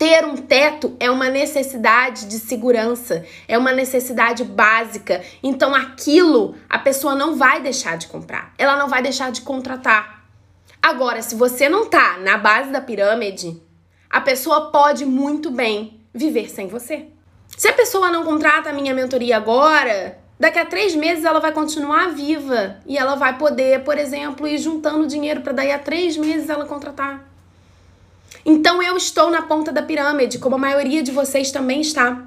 ter 0.00 0.24
um 0.24 0.36
teto 0.36 0.96
é 0.98 1.10
uma 1.10 1.28
necessidade 1.28 2.26
de 2.26 2.38
segurança, 2.38 3.24
é 3.46 3.58
uma 3.58 3.72
necessidade 3.72 4.44
básica. 4.44 5.22
Então 5.42 5.74
aquilo 5.74 6.54
a 6.68 6.78
pessoa 6.78 7.14
não 7.14 7.36
vai 7.36 7.60
deixar 7.60 7.98
de 7.98 8.06
comprar, 8.06 8.54
ela 8.56 8.76
não 8.76 8.88
vai 8.88 9.02
deixar 9.02 9.30
de 9.30 9.42
contratar. 9.42 10.24
Agora, 10.82 11.20
se 11.20 11.34
você 11.34 11.68
não 11.68 11.84
tá 11.84 12.16
na 12.18 12.38
base 12.38 12.70
da 12.70 12.80
pirâmide, 12.80 13.62
a 14.08 14.20
pessoa 14.20 14.70
pode 14.70 15.04
muito 15.04 15.50
bem 15.50 16.00
viver 16.14 16.50
sem 16.50 16.66
você. 16.66 17.08
Se 17.56 17.68
a 17.68 17.72
pessoa 17.74 18.10
não 18.10 18.24
contrata 18.24 18.70
a 18.70 18.72
minha 18.72 18.94
mentoria 18.94 19.36
agora, 19.36 20.18
Daqui 20.40 20.58
a 20.58 20.64
três 20.64 20.94
meses 20.94 21.22
ela 21.22 21.38
vai 21.38 21.52
continuar 21.52 22.14
viva 22.14 22.78
e 22.86 22.96
ela 22.96 23.14
vai 23.14 23.36
poder, 23.36 23.84
por 23.84 23.98
exemplo, 23.98 24.48
ir 24.48 24.56
juntando 24.56 25.06
dinheiro 25.06 25.42
para 25.42 25.52
daí 25.52 25.70
a 25.70 25.78
três 25.78 26.16
meses 26.16 26.48
ela 26.48 26.64
contratar. 26.64 27.28
Então 28.42 28.82
eu 28.82 28.96
estou 28.96 29.28
na 29.30 29.42
ponta 29.42 29.70
da 29.70 29.82
pirâmide, 29.82 30.38
como 30.38 30.54
a 30.54 30.58
maioria 30.58 31.02
de 31.02 31.10
vocês 31.10 31.52
também 31.52 31.82
está. 31.82 32.26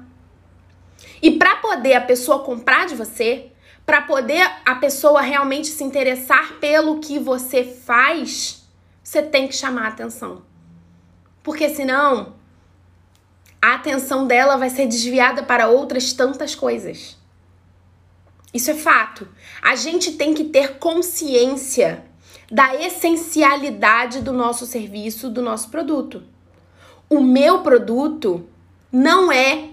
E 1.20 1.32
para 1.32 1.56
poder 1.56 1.94
a 1.94 2.00
pessoa 2.00 2.44
comprar 2.44 2.86
de 2.86 2.94
você, 2.94 3.50
para 3.84 4.02
poder 4.02 4.48
a 4.64 4.76
pessoa 4.76 5.20
realmente 5.20 5.66
se 5.66 5.82
interessar 5.82 6.52
pelo 6.60 7.00
que 7.00 7.18
você 7.18 7.64
faz, 7.64 8.64
você 9.02 9.22
tem 9.22 9.48
que 9.48 9.56
chamar 9.56 9.86
a 9.86 9.88
atenção. 9.88 10.42
Porque 11.42 11.68
senão 11.68 12.34
a 13.60 13.74
atenção 13.74 14.24
dela 14.24 14.56
vai 14.56 14.70
ser 14.70 14.86
desviada 14.86 15.42
para 15.42 15.66
outras 15.66 16.12
tantas 16.12 16.54
coisas. 16.54 17.23
Isso 18.54 18.70
é 18.70 18.74
fato. 18.74 19.26
A 19.60 19.74
gente 19.74 20.12
tem 20.12 20.32
que 20.32 20.44
ter 20.44 20.78
consciência 20.78 22.04
da 22.48 22.72
essencialidade 22.76 24.22
do 24.22 24.32
nosso 24.32 24.64
serviço, 24.64 25.28
do 25.28 25.42
nosso 25.42 25.70
produto. 25.70 26.22
O 27.10 27.20
meu 27.20 27.62
produto 27.62 28.48
não 28.92 29.32
é 29.32 29.70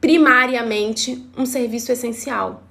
primariamente 0.00 1.22
um 1.36 1.44
serviço 1.44 1.92
essencial. 1.92 2.62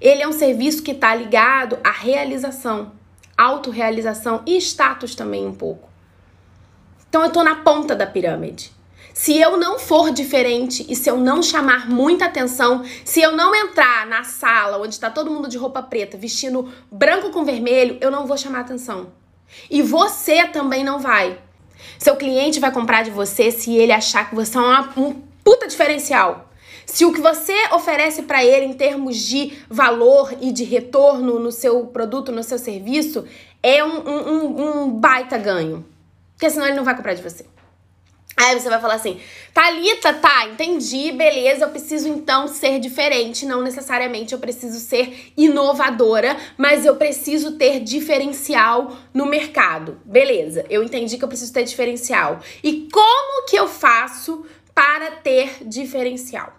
Ele 0.00 0.22
é 0.22 0.28
um 0.28 0.32
serviço 0.32 0.84
que 0.84 0.92
está 0.92 1.14
ligado 1.14 1.78
à 1.82 1.90
realização, 1.90 2.92
autorrealização 3.36 4.42
e 4.46 4.56
status 4.58 5.16
também 5.16 5.46
um 5.46 5.54
pouco. 5.54 5.88
Então 7.08 7.22
eu 7.22 7.28
estou 7.28 7.42
na 7.42 7.56
ponta 7.56 7.96
da 7.96 8.06
pirâmide. 8.06 8.72
Se 9.14 9.40
eu 9.40 9.56
não 9.56 9.78
for 9.78 10.10
diferente 10.10 10.84
e 10.88 10.96
se 10.96 11.08
eu 11.08 11.16
não 11.16 11.40
chamar 11.40 11.88
muita 11.88 12.24
atenção, 12.24 12.84
se 13.04 13.22
eu 13.22 13.30
não 13.30 13.54
entrar 13.54 14.08
na 14.08 14.24
sala 14.24 14.76
onde 14.78 14.94
está 14.94 15.08
todo 15.08 15.30
mundo 15.30 15.48
de 15.48 15.56
roupa 15.56 15.80
preta, 15.80 16.18
vestindo 16.18 16.68
branco 16.90 17.30
com 17.30 17.44
vermelho, 17.44 17.96
eu 18.00 18.10
não 18.10 18.26
vou 18.26 18.36
chamar 18.36 18.60
atenção. 18.60 19.12
E 19.70 19.80
você 19.82 20.48
também 20.48 20.82
não 20.82 20.98
vai. 20.98 21.38
Seu 21.96 22.16
cliente 22.16 22.58
vai 22.58 22.72
comprar 22.72 23.04
de 23.04 23.12
você 23.12 23.52
se 23.52 23.72
ele 23.76 23.92
achar 23.92 24.28
que 24.28 24.34
você 24.34 24.58
é 24.58 24.60
uma, 24.60 24.92
um 24.96 25.12
puta 25.44 25.68
diferencial. 25.68 26.50
Se 26.84 27.04
o 27.04 27.12
que 27.12 27.20
você 27.20 27.54
oferece 27.72 28.22
para 28.22 28.44
ele 28.44 28.66
em 28.66 28.74
termos 28.74 29.16
de 29.16 29.56
valor 29.70 30.34
e 30.40 30.50
de 30.50 30.64
retorno 30.64 31.38
no 31.38 31.52
seu 31.52 31.86
produto, 31.86 32.32
no 32.32 32.42
seu 32.42 32.58
serviço, 32.58 33.24
é 33.62 33.82
um, 33.84 34.08
um, 34.08 34.82
um 34.82 34.90
baita 34.90 35.38
ganho. 35.38 35.86
Porque 36.32 36.50
senão 36.50 36.66
ele 36.66 36.76
não 36.76 36.84
vai 36.84 36.96
comprar 36.96 37.14
de 37.14 37.22
você. 37.22 37.53
Aí 38.36 38.58
você 38.58 38.68
vai 38.68 38.80
falar 38.80 38.94
assim, 38.94 39.20
Thalita, 39.52 40.12
tá, 40.14 40.48
entendi, 40.48 41.12
beleza, 41.12 41.64
eu 41.64 41.70
preciso 41.70 42.08
então 42.08 42.48
ser 42.48 42.80
diferente, 42.80 43.46
não 43.46 43.62
necessariamente 43.62 44.32
eu 44.32 44.40
preciso 44.40 44.80
ser 44.80 45.32
inovadora, 45.36 46.36
mas 46.58 46.84
eu 46.84 46.96
preciso 46.96 47.52
ter 47.52 47.78
diferencial 47.78 48.96
no 49.12 49.24
mercado. 49.24 50.00
Beleza, 50.04 50.66
eu 50.68 50.82
entendi 50.82 51.16
que 51.16 51.24
eu 51.24 51.28
preciso 51.28 51.52
ter 51.52 51.62
diferencial. 51.62 52.40
E 52.62 52.88
como 52.92 53.46
que 53.46 53.54
eu 53.54 53.68
faço 53.68 54.44
para 54.74 55.12
ter 55.12 55.64
diferencial? 55.64 56.52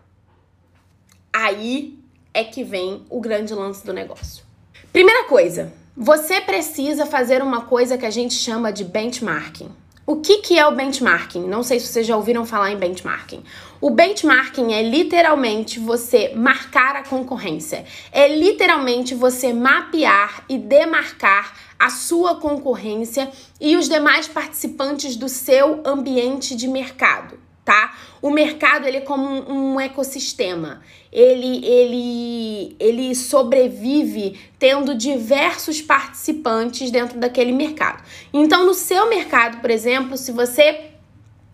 Aí 1.34 2.00
é 2.34 2.46
que 2.46 2.64
vem 2.64 3.06
o 3.10 3.20
grande 3.20 3.54
lance 3.54 3.86
do 3.86 3.92
negócio. 3.92 4.46
Primeira 4.94 5.26
coisa, 5.26 5.74
você 5.96 6.40
precisa 6.40 7.06
fazer 7.06 7.42
uma 7.42 7.64
coisa 7.66 7.98
que 7.98 8.06
a 8.06 8.10
gente 8.10 8.34
chama 8.34 8.72
de 8.72 8.86
benchmarking. 8.86 9.70
O 10.08 10.18
que, 10.18 10.38
que 10.38 10.60
é 10.60 10.68
o 10.68 10.76
benchmarking? 10.76 11.48
Não 11.48 11.64
sei 11.64 11.80
se 11.80 11.88
vocês 11.88 12.06
já 12.06 12.16
ouviram 12.16 12.46
falar 12.46 12.72
em 12.72 12.78
benchmarking. 12.78 13.44
O 13.82 13.90
benchmarking 13.90 14.72
é 14.72 14.84
literalmente 14.84 15.80
você 15.80 16.32
marcar 16.36 16.96
a 16.96 17.04
concorrência. 17.04 17.84
É 18.12 18.28
literalmente 18.28 19.16
você 19.16 19.52
mapear 19.52 20.46
e 20.48 20.60
demarcar 20.60 21.58
a 21.80 21.90
sua 21.90 22.36
concorrência 22.36 23.32
e 23.60 23.76
os 23.76 23.90
demais 23.90 24.28
participantes 24.28 25.16
do 25.16 25.28
seu 25.28 25.82
ambiente 25.84 26.56
de 26.56 26.68
mercado 26.68 27.45
tá? 27.66 27.96
O 28.22 28.30
mercado 28.30 28.88
ele 28.88 28.98
é 28.98 29.02
como 29.02 29.28
um, 29.52 29.80
ecossistema. 29.80 30.82
Ele, 31.12 31.66
ele, 31.66 32.76
ele 32.80 33.16
sobrevive 33.16 34.40
tendo 34.60 34.94
diversos 34.94 35.82
participantes 35.82 36.92
dentro 36.92 37.20
daquele 37.20 37.52
mercado. 37.52 38.04
Então, 38.32 38.66
no 38.66 38.76
seu 38.76 39.10
mercado, 39.10 39.60
por 39.62 39.72
exemplo, 39.72 40.16
se 40.16 40.32
você 40.32 40.92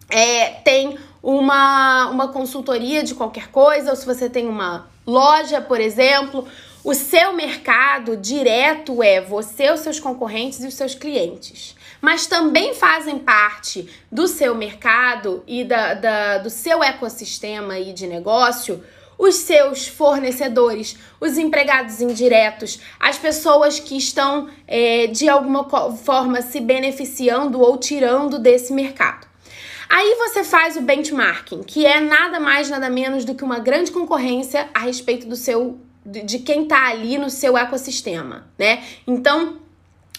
é, 0.09 0.49
tem 0.65 0.97
uma, 1.23 2.09
uma 2.09 2.27
consultoria 2.27 3.03
de 3.03 3.15
qualquer 3.15 3.47
coisa, 3.47 3.91
ou 3.91 3.95
se 3.95 4.05
você 4.05 4.29
tem 4.29 4.47
uma 4.47 4.87
loja, 5.07 5.61
por 5.61 5.79
exemplo, 5.79 6.45
o 6.83 6.93
seu 6.93 7.33
mercado 7.33 8.17
direto 8.17 9.03
é 9.03 9.21
você, 9.21 9.71
os 9.71 9.81
seus 9.81 9.99
concorrentes 9.99 10.63
e 10.63 10.67
os 10.67 10.73
seus 10.73 10.95
clientes 10.95 11.75
mas 12.01 12.25
também 12.25 12.73
fazem 12.73 13.19
parte 13.19 13.87
do 14.11 14.27
seu 14.27 14.55
mercado 14.55 15.43
e 15.45 15.63
da, 15.63 15.93
da, 15.93 16.37
do 16.39 16.49
seu 16.49 16.83
ecossistema 16.83 17.77
e 17.77 17.93
de 17.93 18.07
negócio 18.07 18.83
os 19.17 19.35
seus 19.35 19.87
fornecedores, 19.87 20.97
os 21.19 21.37
empregados 21.37 22.01
indiretos, 22.01 22.79
as 22.99 23.19
pessoas 23.19 23.79
que 23.79 23.95
estão 23.95 24.49
é, 24.67 25.05
de 25.05 25.29
alguma 25.29 25.63
forma 25.95 26.41
se 26.41 26.59
beneficiando 26.59 27.61
ou 27.61 27.77
tirando 27.77 28.39
desse 28.39 28.73
mercado. 28.73 29.27
Aí 29.87 30.15
você 30.15 30.43
faz 30.43 30.75
o 30.75 30.81
benchmarking, 30.81 31.61
que 31.61 31.85
é 31.85 31.99
nada 31.99 32.39
mais 32.39 32.67
nada 32.67 32.89
menos 32.89 33.23
do 33.23 33.35
que 33.35 33.43
uma 33.43 33.59
grande 33.59 33.91
concorrência 33.91 34.67
a 34.73 34.79
respeito 34.79 35.27
do 35.27 35.35
seu 35.35 35.79
de 36.05 36.39
quem 36.39 36.63
está 36.63 36.89
ali 36.89 37.17
no 37.17 37.29
seu 37.29 37.57
ecossistema, 37.57 38.47
né? 38.57 38.83
Então, 39.05 39.59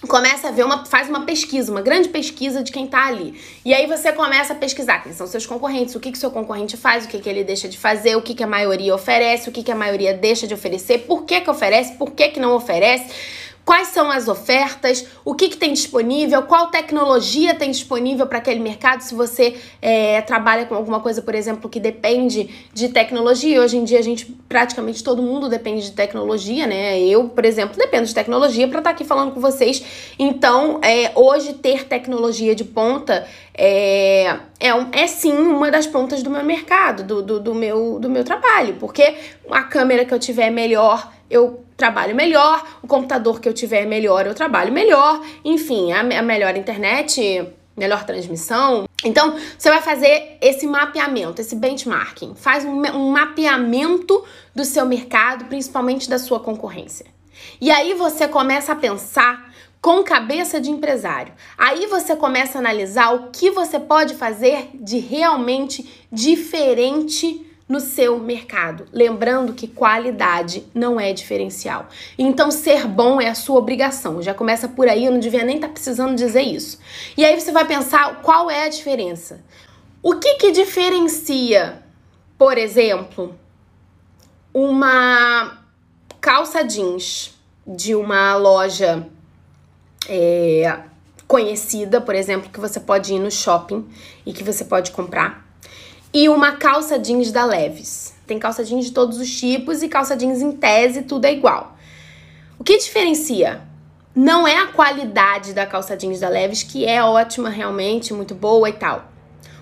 começa 0.07 0.49
a 0.49 0.51
ver 0.51 0.65
uma 0.65 0.85
faz 0.85 1.09
uma 1.09 1.25
pesquisa, 1.25 1.71
uma 1.71 1.81
grande 1.81 2.09
pesquisa 2.09 2.63
de 2.63 2.73
quem 2.73 2.87
tá 2.87 3.07
ali. 3.07 3.35
E 3.65 3.73
aí 3.73 3.87
você 3.87 4.13
começa 4.13 4.53
a 4.53 4.57
pesquisar 4.57 4.99
quem 5.01 5.13
são 5.13 5.27
seus 5.27 5.47
concorrentes, 5.47 5.95
o 5.95 6.01
que 6.01 6.11
que 6.11 6.19
seu 6.19 6.31
concorrente 6.31 6.77
faz, 6.77 7.05
o 7.05 7.09
que 7.09 7.19
que 7.19 7.29
ele 7.29 7.45
deixa 7.45 7.69
de 7.69 7.79
fazer, 7.79 8.17
o 8.17 8.23
que 8.23 8.35
que 8.35 8.43
a 8.43 8.47
maioria 8.47 8.95
oferece, 8.95 9.49
o 9.49 9.53
que 9.53 9.63
que 9.63 9.71
a 9.71 9.77
maioria 9.77 10.15
deixa 10.15 10.47
de 10.47 10.55
oferecer, 10.55 11.01
por 11.01 11.25
que 11.25 11.41
que 11.41 11.51
oferece, 11.51 11.95
por 11.95 12.13
que 12.13 12.29
que 12.29 12.41
não 12.41 12.55
oferece 12.55 13.42
quais 13.65 13.89
são 13.89 14.11
as 14.11 14.29
ofertas, 14.29 15.07
o 15.25 15.35
que, 15.35 15.49
que 15.49 15.57
tem 15.57 15.73
disponível, 15.73 16.43
qual 16.43 16.69
tecnologia 16.69 17.55
tem 17.55 17.71
disponível 17.71 18.27
para 18.27 18.39
aquele 18.39 18.61
mercado. 18.61 19.01
Se 19.01 19.15
você 19.15 19.57
é, 19.81 20.21
trabalha 20.23 20.67
com 20.67 20.75
alguma 20.75 21.01
coisa, 21.01 21.23
por 21.23 21.35
exemplo, 21.35 21.71
que 21.71 21.79
depende 21.79 22.51
de 22.73 22.89
tecnologia, 22.89 23.61
hoje 23.61 23.77
em 23.77 23.85
dia 23.85 23.99
a 23.99 24.03
gente 24.03 24.27
praticamente 24.49 25.03
todo 25.03 25.23
mundo 25.23 25.49
depende 25.49 25.83
de 25.83 25.93
tecnologia, 25.93 26.67
né? 26.67 27.01
Eu, 27.01 27.29
por 27.29 27.45
exemplo, 27.45 27.77
dependo 27.77 28.07
de 28.07 28.15
tecnologia 28.15 28.67
para 28.69 28.79
estar 28.79 28.91
tá 28.91 28.95
aqui 28.95 29.05
falando 29.05 29.33
com 29.33 29.41
vocês. 29.41 29.83
Então, 30.19 30.81
é, 30.83 31.13
hoje 31.15 31.55
ter 31.55 31.85
tecnologia 31.85 32.55
de 32.55 32.65
ponta 32.65 33.27
é, 33.55 34.39
é, 34.63 34.73
um, 34.73 34.89
é 34.93 35.09
sim 35.09 35.33
uma 35.33 35.73
das 35.73 35.89
pontas 35.89 36.23
do 36.23 36.31
meu 36.31 36.45
mercado, 36.45 37.03
do, 37.03 37.21
do, 37.21 37.41
do, 37.41 37.53
meu, 37.53 37.99
do 37.99 38.09
meu 38.09 38.23
trabalho, 38.23 38.77
porque 38.79 39.17
a 39.51 39.65
câmera 39.65 40.05
que 40.05 40.15
eu 40.15 40.21
tiver 40.21 40.51
melhor, 40.51 41.13
eu 41.29 41.65
trabalho 41.77 42.15
melhor, 42.15 42.65
o 42.81 42.87
computador 42.87 43.41
que 43.41 43.49
eu 43.49 43.53
tiver 43.53 43.85
melhor, 43.87 44.25
eu 44.25 44.35
trabalho 44.35 44.73
melhor, 44.73 45.21
enfim, 45.45 45.91
a, 45.91 46.01
a 46.01 46.23
melhor 46.23 46.57
internet, 46.57 47.45
melhor 47.77 48.05
transmissão. 48.05 48.89
Então, 49.05 49.37
você 49.59 49.69
vai 49.69 49.83
fazer 49.83 50.39
esse 50.41 50.65
mapeamento, 50.65 51.41
esse 51.41 51.57
benchmarking. 51.57 52.37
Faz 52.37 52.65
um, 52.65 52.83
um 52.95 53.11
mapeamento 53.11 54.23
do 54.55 54.65
seu 54.65 54.87
mercado, 54.87 55.47
principalmente 55.47 56.09
da 56.09 56.21
sua 56.21 56.39
concorrência. 56.39 57.07
E 57.61 57.69
aí 57.69 57.95
você 57.95 58.29
começa 58.29 58.71
a 58.71 58.77
pensar 58.77 59.52
com 59.83 60.05
cabeça 60.05 60.61
de 60.61 60.71
empresário. 60.71 61.35
Aí 61.59 61.87
você 61.87 62.15
começa 62.15 62.57
a 62.57 62.61
analisar 62.61 63.13
o 63.13 63.31
que 63.33 63.51
você 63.51 63.81
pode 63.81 64.15
fazer 64.15 64.71
de 64.75 65.01
realmente 65.01 66.07
diferente 66.11 67.45
no 67.69 67.81
seu 67.81 68.19
mercado. 68.21 68.87
Lembrando 68.93 69.55
que 69.55 69.67
qualidade 69.67 70.65
não 70.73 71.01
é 71.01 71.13
diferencial. 71.13 71.89
Então, 72.17 72.51
ser 72.51 72.87
bom 72.87 73.21
é 73.21 73.29
a 73.29 73.35
sua 73.35 73.59
obrigação. 73.59 74.23
Já 74.23 74.33
começa 74.33 74.69
por 74.69 74.89
aí, 74.89 75.07
eu 75.07 75.13
não 75.13 75.19
devia 75.19 75.43
nem 75.43 75.57
estar 75.57 75.67
tá 75.67 75.73
precisando 75.73 76.15
dizer 76.15 76.43
isso. 76.43 76.79
E 77.17 77.25
aí 77.25 77.39
você 77.39 77.51
vai 77.51 77.65
pensar 77.65 78.23
qual 78.23 78.49
é 78.49 78.67
a 78.67 78.69
diferença. 78.69 79.45
O 80.01 80.15
que 80.17 80.35
que 80.35 80.53
diferencia, 80.53 81.83
por 82.39 82.57
exemplo, 82.57 83.35
uma 84.55 85.59
calça 86.21 86.63
jeans 86.63 87.37
de 87.67 87.97
uma 87.97 88.37
loja 88.37 89.09
é, 90.09 90.81
conhecida, 91.27 92.01
por 92.01 92.15
exemplo, 92.15 92.51
que 92.51 92.61
você 92.61 92.79
pode 92.79 93.15
ir 93.15 93.19
no 93.19 93.31
shopping 93.31 93.89
e 94.27 94.33
que 94.33 94.45
você 94.45 94.65
pode 94.65 94.91
comprar. 94.91 95.47
E 96.13 96.29
uma 96.29 96.53
calça 96.53 96.99
jeans 96.99 97.33
da 97.33 97.45
Leves. 97.45 98.15
Tem 98.27 98.39
calça 98.39 98.65
jeans 98.65 98.87
de 98.87 98.93
todos 98.93 99.19
os 99.19 99.31
tipos 99.31 99.83
e 99.83 99.89
calça 99.89 100.17
jeans 100.17 100.43
em 100.43 100.53
tese, 100.53 101.03
tudo 101.03 101.25
é 101.25 101.33
igual. 101.33 101.77
O 102.59 102.65
que 102.65 102.77
diferencia? 102.77 103.63
Não 104.15 104.47
é 104.47 104.57
a 104.57 104.67
qualidade 104.67 105.55
da 105.55 105.65
calça 105.65 105.97
jeans 105.97 106.21
da 106.21 106.29
Leves, 106.29 106.63
que 106.63 106.85
é 106.85 107.03
ótima 107.03 107.49
realmente, 107.49 108.13
muito 108.13 108.35
boa 108.35 108.69
e 108.69 108.75
tal. 108.75 109.11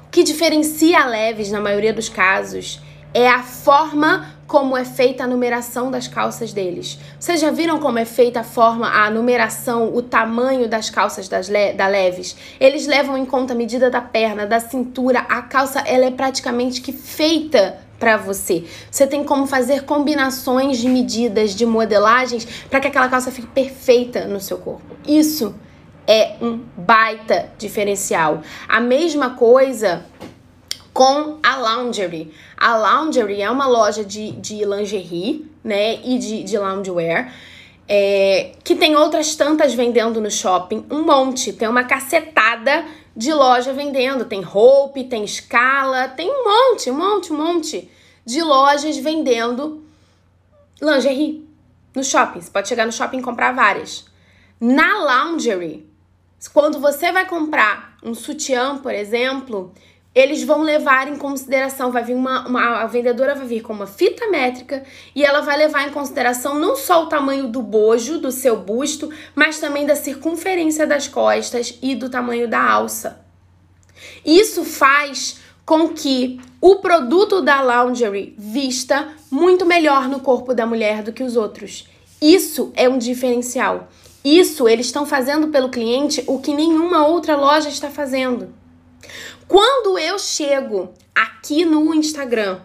O 0.07 0.11
que 0.11 0.25
diferencia 0.25 1.01
a 1.01 1.07
Leves, 1.07 1.53
na 1.53 1.61
maioria 1.61 1.93
dos 1.93 2.09
casos, 2.09 2.81
é 3.15 3.29
a 3.29 3.45
forma 3.45 4.35
como 4.51 4.77
é 4.77 4.85
feita 4.85 5.23
a 5.23 5.27
numeração 5.29 5.93
das 5.93 6.09
calças 6.09 6.53
deles. 6.53 6.99
Vocês 7.21 7.41
já 7.41 7.53
viram 7.53 7.79
como 7.79 8.01
é 8.01 8.05
feita 8.05 8.41
a 8.41 8.43
forma, 8.43 8.91
a 8.91 9.09
numeração, 9.09 9.95
o 9.95 10.03
tamanho 10.03 10.69
das 10.69 10.91
calças 10.91 11.29
das 11.29 11.49
le 11.49 11.73
da 11.75 11.87
Leves? 11.87 12.37
Eles 12.59 12.85
levam 12.85 13.17
em 13.17 13.25
conta 13.25 13.53
a 13.53 13.57
medida 13.57 13.89
da 13.89 14.01
perna, 14.01 14.49
da 14.49 14.59
cintura. 14.59 15.21
A 15.21 15.41
calça 15.43 15.79
ela 15.87 16.05
é 16.05 16.11
praticamente 16.11 16.81
que 16.81 16.93
feita 16.93 17.79
para 17.97 18.17
você. 18.17 18.65
Você 18.91 19.07
tem 19.07 19.23
como 19.23 19.47
fazer 19.47 19.85
combinações 19.85 20.79
de 20.79 20.89
medidas, 20.89 21.55
de 21.55 21.65
modelagens 21.65 22.45
para 22.69 22.81
que 22.81 22.89
aquela 22.89 23.09
calça 23.09 23.31
fique 23.31 23.47
perfeita 23.47 24.25
no 24.25 24.41
seu 24.41 24.59
corpo. 24.59 24.97
Isso 25.07 25.55
é 26.09 26.35
um 26.43 26.59
baita 26.77 27.53
diferencial. 27.57 28.43
A 28.69 28.81
mesma 28.81 29.31
coisa 29.31 30.05
com 31.01 31.39
a 31.43 31.57
Laundry. 31.57 32.31
A 32.59 32.77
Laundry 32.77 33.41
é 33.41 33.51
uma 33.51 33.67
loja 33.67 34.05
de, 34.05 34.33
de 34.33 34.63
lingerie, 34.67 35.51
né, 35.65 35.95
e 36.05 36.19
de, 36.19 36.43
de 36.43 36.59
loungewear, 36.59 37.35
é, 37.89 38.53
que 38.63 38.77
tem 38.77 38.95
outras 38.95 39.35
tantas 39.35 39.73
vendendo 39.73 40.21
no 40.21 40.31
shopping, 40.31 40.85
um 40.91 41.03
monte, 41.03 41.55
tem 41.55 41.67
uma 41.67 41.85
cacetada 41.85 42.85
de 43.17 43.33
loja 43.33 43.73
vendendo, 43.73 44.27
tem 44.27 44.45
Hope, 44.45 45.05
tem 45.05 45.27
Scala, 45.27 46.07
tem 46.09 46.31
um 46.31 46.45
monte, 46.45 46.91
um 46.91 46.99
monte, 46.99 47.33
um 47.33 47.37
monte 47.39 47.91
de 48.27 48.43
lojas 48.43 48.99
vendendo 48.99 49.83
lingerie 50.83 51.49
no 51.95 52.05
shopping. 52.05 52.43
Você 52.43 52.51
pode 52.51 52.69
chegar 52.69 52.85
no 52.85 52.93
shopping 52.93 53.21
e 53.21 53.23
comprar 53.23 53.55
várias. 53.55 54.05
Na 54.61 54.99
Laundry, 54.99 55.89
quando 56.53 56.79
você 56.79 57.11
vai 57.11 57.27
comprar 57.27 57.97
um 58.03 58.15
sutiã, 58.15 58.77
por 58.77 58.93
exemplo, 58.93 59.73
eles 60.15 60.43
vão 60.43 60.63
levar 60.63 61.07
em 61.09 61.17
consideração, 61.17 61.93
vai 61.93 62.03
vir 62.03 62.15
uma, 62.15 62.47
uma, 62.47 62.83
a 62.83 62.87
vendedora 62.87 63.35
vai 63.35 63.47
vir 63.47 63.63
com 63.63 63.73
uma 63.73 63.87
fita 63.87 64.27
métrica 64.29 64.83
e 65.15 65.25
ela 65.25 65.41
vai 65.41 65.57
levar 65.57 65.87
em 65.87 65.93
consideração 65.93 66.59
não 66.59 66.75
só 66.75 67.05
o 67.05 67.07
tamanho 67.07 67.47
do 67.47 67.63
bojo 67.63 68.19
do 68.19 68.33
seu 68.33 68.57
busto, 68.57 69.11
mas 69.35 69.61
também 69.61 69.87
da 69.87 69.95
circunferência 69.95 70.87
das 70.87 71.07
costas 71.07 71.79
e 71.81 71.95
do 71.95 72.11
tamanho 72.11 72.49
da 72.49 72.61
alça. 72.61 73.25
Isso 74.25 74.65
faz 74.65 75.39
com 75.65 75.91
que 75.91 76.41
o 76.61 76.77
produto 76.77 77.41
da 77.41 77.63
lingerie 77.63 78.35
vista 78.37 79.09
muito 79.31 79.65
melhor 79.65 80.09
no 80.09 80.19
corpo 80.19 80.53
da 80.53 80.67
mulher 80.67 81.03
do 81.03 81.13
que 81.13 81.23
os 81.23 81.37
outros. 81.37 81.89
Isso 82.21 82.73
é 82.75 82.89
um 82.89 82.99
diferencial. 82.99 83.89
Isso 84.25 84.69
eles 84.69 84.87
estão 84.87 85.07
fazendo 85.07 85.49
pelo 85.49 85.71
cliente 85.71 86.25
o 86.27 86.41
que 86.41 86.53
nenhuma 86.53 87.07
outra 87.07 87.37
loja 87.37 87.69
está 87.69 87.89
fazendo. 87.89 88.53
Quando 89.51 89.99
eu 89.99 90.17
chego 90.17 90.91
aqui 91.13 91.65
no 91.65 91.93
Instagram, 91.93 92.61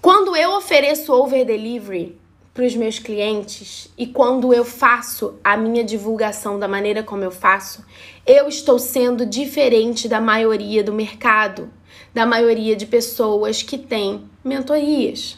quando 0.00 0.36
eu 0.36 0.52
ofereço 0.52 1.12
over 1.12 1.44
delivery 1.44 2.16
para 2.54 2.64
os 2.64 2.76
meus 2.76 3.00
clientes 3.00 3.92
e 3.98 4.06
quando 4.06 4.54
eu 4.54 4.64
faço 4.64 5.34
a 5.42 5.56
minha 5.56 5.82
divulgação 5.82 6.60
da 6.60 6.68
maneira 6.68 7.02
como 7.02 7.24
eu 7.24 7.32
faço, 7.32 7.84
eu 8.24 8.46
estou 8.46 8.78
sendo 8.78 9.26
diferente 9.26 10.08
da 10.08 10.20
maioria 10.20 10.84
do 10.84 10.92
mercado, 10.92 11.68
da 12.14 12.24
maioria 12.24 12.76
de 12.76 12.86
pessoas 12.86 13.64
que 13.64 13.76
têm 13.76 14.30
mentorias. 14.44 15.36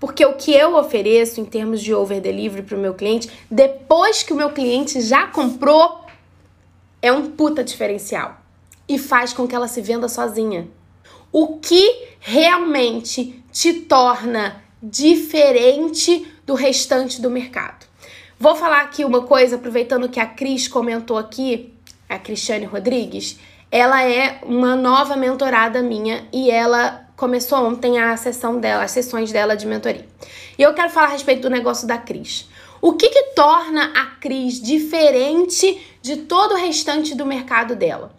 Porque 0.00 0.24
o 0.24 0.36
que 0.36 0.54
eu 0.54 0.74
ofereço 0.74 1.38
em 1.38 1.44
termos 1.44 1.82
de 1.82 1.92
over 1.92 2.18
delivery 2.18 2.62
para 2.62 2.78
o 2.78 2.80
meu 2.80 2.94
cliente, 2.94 3.30
depois 3.50 4.22
que 4.22 4.32
o 4.32 4.36
meu 4.36 4.48
cliente 4.48 5.02
já 5.02 5.26
comprou, 5.26 6.06
é 7.02 7.12
um 7.12 7.32
puta 7.32 7.62
diferencial. 7.62 8.39
E 8.90 8.98
faz 8.98 9.32
com 9.32 9.46
que 9.46 9.54
ela 9.54 9.68
se 9.68 9.80
venda 9.80 10.08
sozinha? 10.08 10.66
O 11.30 11.58
que 11.58 12.08
realmente 12.18 13.40
te 13.52 13.72
torna 13.72 14.64
diferente 14.82 16.26
do 16.44 16.54
restante 16.54 17.22
do 17.22 17.30
mercado? 17.30 17.86
Vou 18.36 18.56
falar 18.56 18.80
aqui 18.80 19.04
uma 19.04 19.22
coisa, 19.22 19.54
aproveitando 19.54 20.08
que 20.08 20.18
a 20.18 20.26
Cris 20.26 20.66
comentou 20.66 21.16
aqui, 21.16 21.72
a 22.08 22.18
Cristiane 22.18 22.64
Rodrigues. 22.64 23.38
Ela 23.70 24.02
é 24.02 24.40
uma 24.42 24.74
nova 24.74 25.14
mentorada 25.14 25.80
minha 25.80 26.26
e 26.32 26.50
ela 26.50 27.06
começou 27.16 27.64
ontem 27.64 27.96
a 27.96 28.16
sessão 28.16 28.58
dela, 28.58 28.82
as 28.82 28.90
sessões 28.90 29.30
dela 29.30 29.56
de 29.56 29.68
mentoria. 29.68 30.08
E 30.58 30.62
eu 30.62 30.74
quero 30.74 30.90
falar 30.90 31.06
a 31.06 31.10
respeito 31.10 31.42
do 31.42 31.50
negócio 31.50 31.86
da 31.86 31.96
Cris. 31.96 32.48
O 32.82 32.94
que, 32.94 33.08
que 33.08 33.34
torna 33.36 33.92
a 33.94 34.06
Cris 34.18 34.60
diferente 34.60 35.80
de 36.02 36.16
todo 36.16 36.54
o 36.54 36.56
restante 36.56 37.14
do 37.14 37.24
mercado 37.24 37.76
dela? 37.76 38.18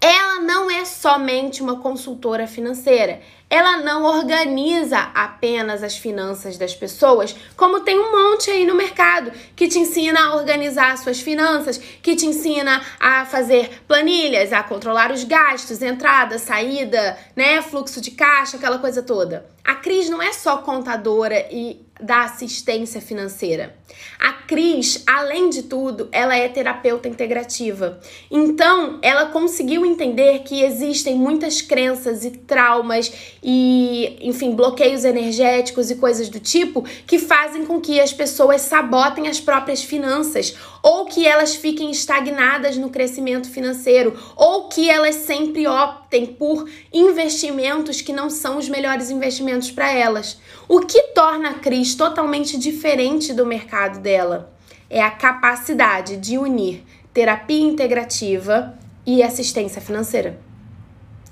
Ela 0.00 0.40
não 0.40 0.70
é 0.70 0.84
somente 0.86 1.62
uma 1.62 1.78
consultora 1.78 2.46
financeira, 2.46 3.20
ela 3.50 3.78
não 3.78 4.04
organiza 4.04 4.98
apenas 5.12 5.82
as 5.82 5.96
finanças 5.96 6.56
das 6.56 6.72
pessoas, 6.72 7.34
como 7.56 7.80
tem 7.80 7.98
um 7.98 8.12
monte 8.12 8.48
aí 8.48 8.64
no 8.64 8.76
mercado 8.76 9.32
que 9.56 9.66
te 9.66 9.80
ensina 9.80 10.20
a 10.20 10.36
organizar 10.36 10.96
suas 10.96 11.20
finanças, 11.20 11.76
que 11.76 12.14
te 12.14 12.26
ensina 12.26 12.80
a 13.00 13.26
fazer 13.26 13.82
planilhas, 13.88 14.52
a 14.52 14.62
controlar 14.62 15.10
os 15.10 15.24
gastos, 15.24 15.82
entrada, 15.82 16.38
saída, 16.38 17.18
né, 17.34 17.60
fluxo 17.60 18.00
de 18.00 18.12
caixa, 18.12 18.56
aquela 18.56 18.78
coisa 18.78 19.02
toda. 19.02 19.44
A 19.64 19.74
Cris 19.74 20.08
não 20.08 20.22
é 20.22 20.32
só 20.32 20.58
contadora 20.58 21.46
e 21.50 21.84
da 22.00 22.24
assistência 22.24 23.00
financeira. 23.00 23.76
A 24.18 24.32
Cris, 24.32 25.02
além 25.06 25.50
de 25.50 25.64
tudo, 25.64 26.08
ela 26.10 26.34
é 26.34 26.48
terapeuta 26.48 27.08
integrativa. 27.08 28.00
Então, 28.30 28.98
ela 29.02 29.26
conseguiu 29.26 29.84
entender 29.84 30.40
que 30.40 30.62
existem 30.62 31.14
muitas 31.14 31.60
crenças 31.60 32.24
e 32.24 32.30
traumas 32.30 33.12
e, 33.42 34.18
enfim, 34.20 34.54
bloqueios 34.54 35.04
energéticos 35.04 35.90
e 35.90 35.96
coisas 35.96 36.28
do 36.28 36.38
tipo 36.38 36.84
que 37.06 37.18
fazem 37.18 37.64
com 37.64 37.80
que 37.80 38.00
as 38.00 38.12
pessoas 38.12 38.62
sabotem 38.62 39.28
as 39.28 39.40
próprias 39.40 39.82
finanças 39.82 40.54
ou 40.82 41.06
que 41.06 41.26
elas 41.26 41.54
fiquem 41.54 41.90
estagnadas 41.90 42.76
no 42.76 42.90
crescimento 42.90 43.48
financeiro 43.48 44.14
ou 44.36 44.68
que 44.68 44.90
elas 44.90 45.14
sempre 45.16 45.66
optem 45.66 46.26
por 46.26 46.68
investimentos 46.92 48.00
que 48.00 48.12
não 48.12 48.28
são 48.28 48.58
os 48.58 48.68
melhores 48.68 49.10
investimentos 49.10 49.70
para 49.70 49.90
elas. 49.90 50.38
O 50.68 50.80
que 50.80 51.02
torna 51.14 51.50
a 51.50 51.54
Cris 51.54 51.94
totalmente 51.94 52.58
diferente 52.58 53.32
do 53.32 53.46
mercado 53.46 54.00
dela 54.00 54.52
é 54.88 55.00
a 55.00 55.10
capacidade 55.10 56.16
de 56.16 56.36
unir 56.36 56.84
terapia 57.12 57.64
integrativa 57.64 58.78
e 59.06 59.22
assistência 59.22 59.80
financeira 59.80 60.38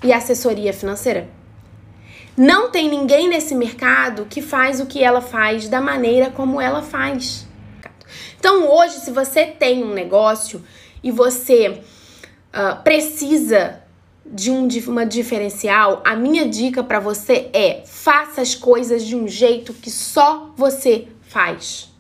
e 0.03 0.13
assessoria 0.13 0.73
financeira. 0.73 1.38
Não 2.39 2.71
tem 2.71 2.89
ninguém 2.89 3.29
nesse 3.29 3.53
mercado 3.53 4.25
que 4.25 4.41
faz 4.41 4.81
o 4.81 4.87
que 4.87 5.03
ela 5.03 5.21
faz 5.21 5.69
da 5.69 5.81
maneira 5.81 6.31
como 6.31 6.61
ela 6.61 6.83
faz. 6.83 7.45
Então, 8.39 8.71
hoje, 8.71 9.01
se 9.01 9.11
você 9.11 9.45
tem 9.45 9.83
um 9.83 9.93
negócio 9.93 10.65
e 11.03 11.11
você 11.11 11.81
uh, 12.55 12.81
precisa 12.85 13.83
de 14.25 14.53
um 14.53 14.69
de 14.69 14.79
uma 14.89 15.05
diferencial, 15.05 16.01
a 16.05 16.15
minha 16.15 16.49
dica 16.49 16.85
para 16.85 17.01
você 17.01 17.51
é: 17.53 17.83
faça 17.85 18.41
as 18.41 18.55
coisas 18.55 19.05
de 19.05 19.17
um 19.17 19.27
jeito 19.27 19.73
que 19.73 19.91
só 19.91 20.53
você 20.57 21.09
faz. 21.23 21.93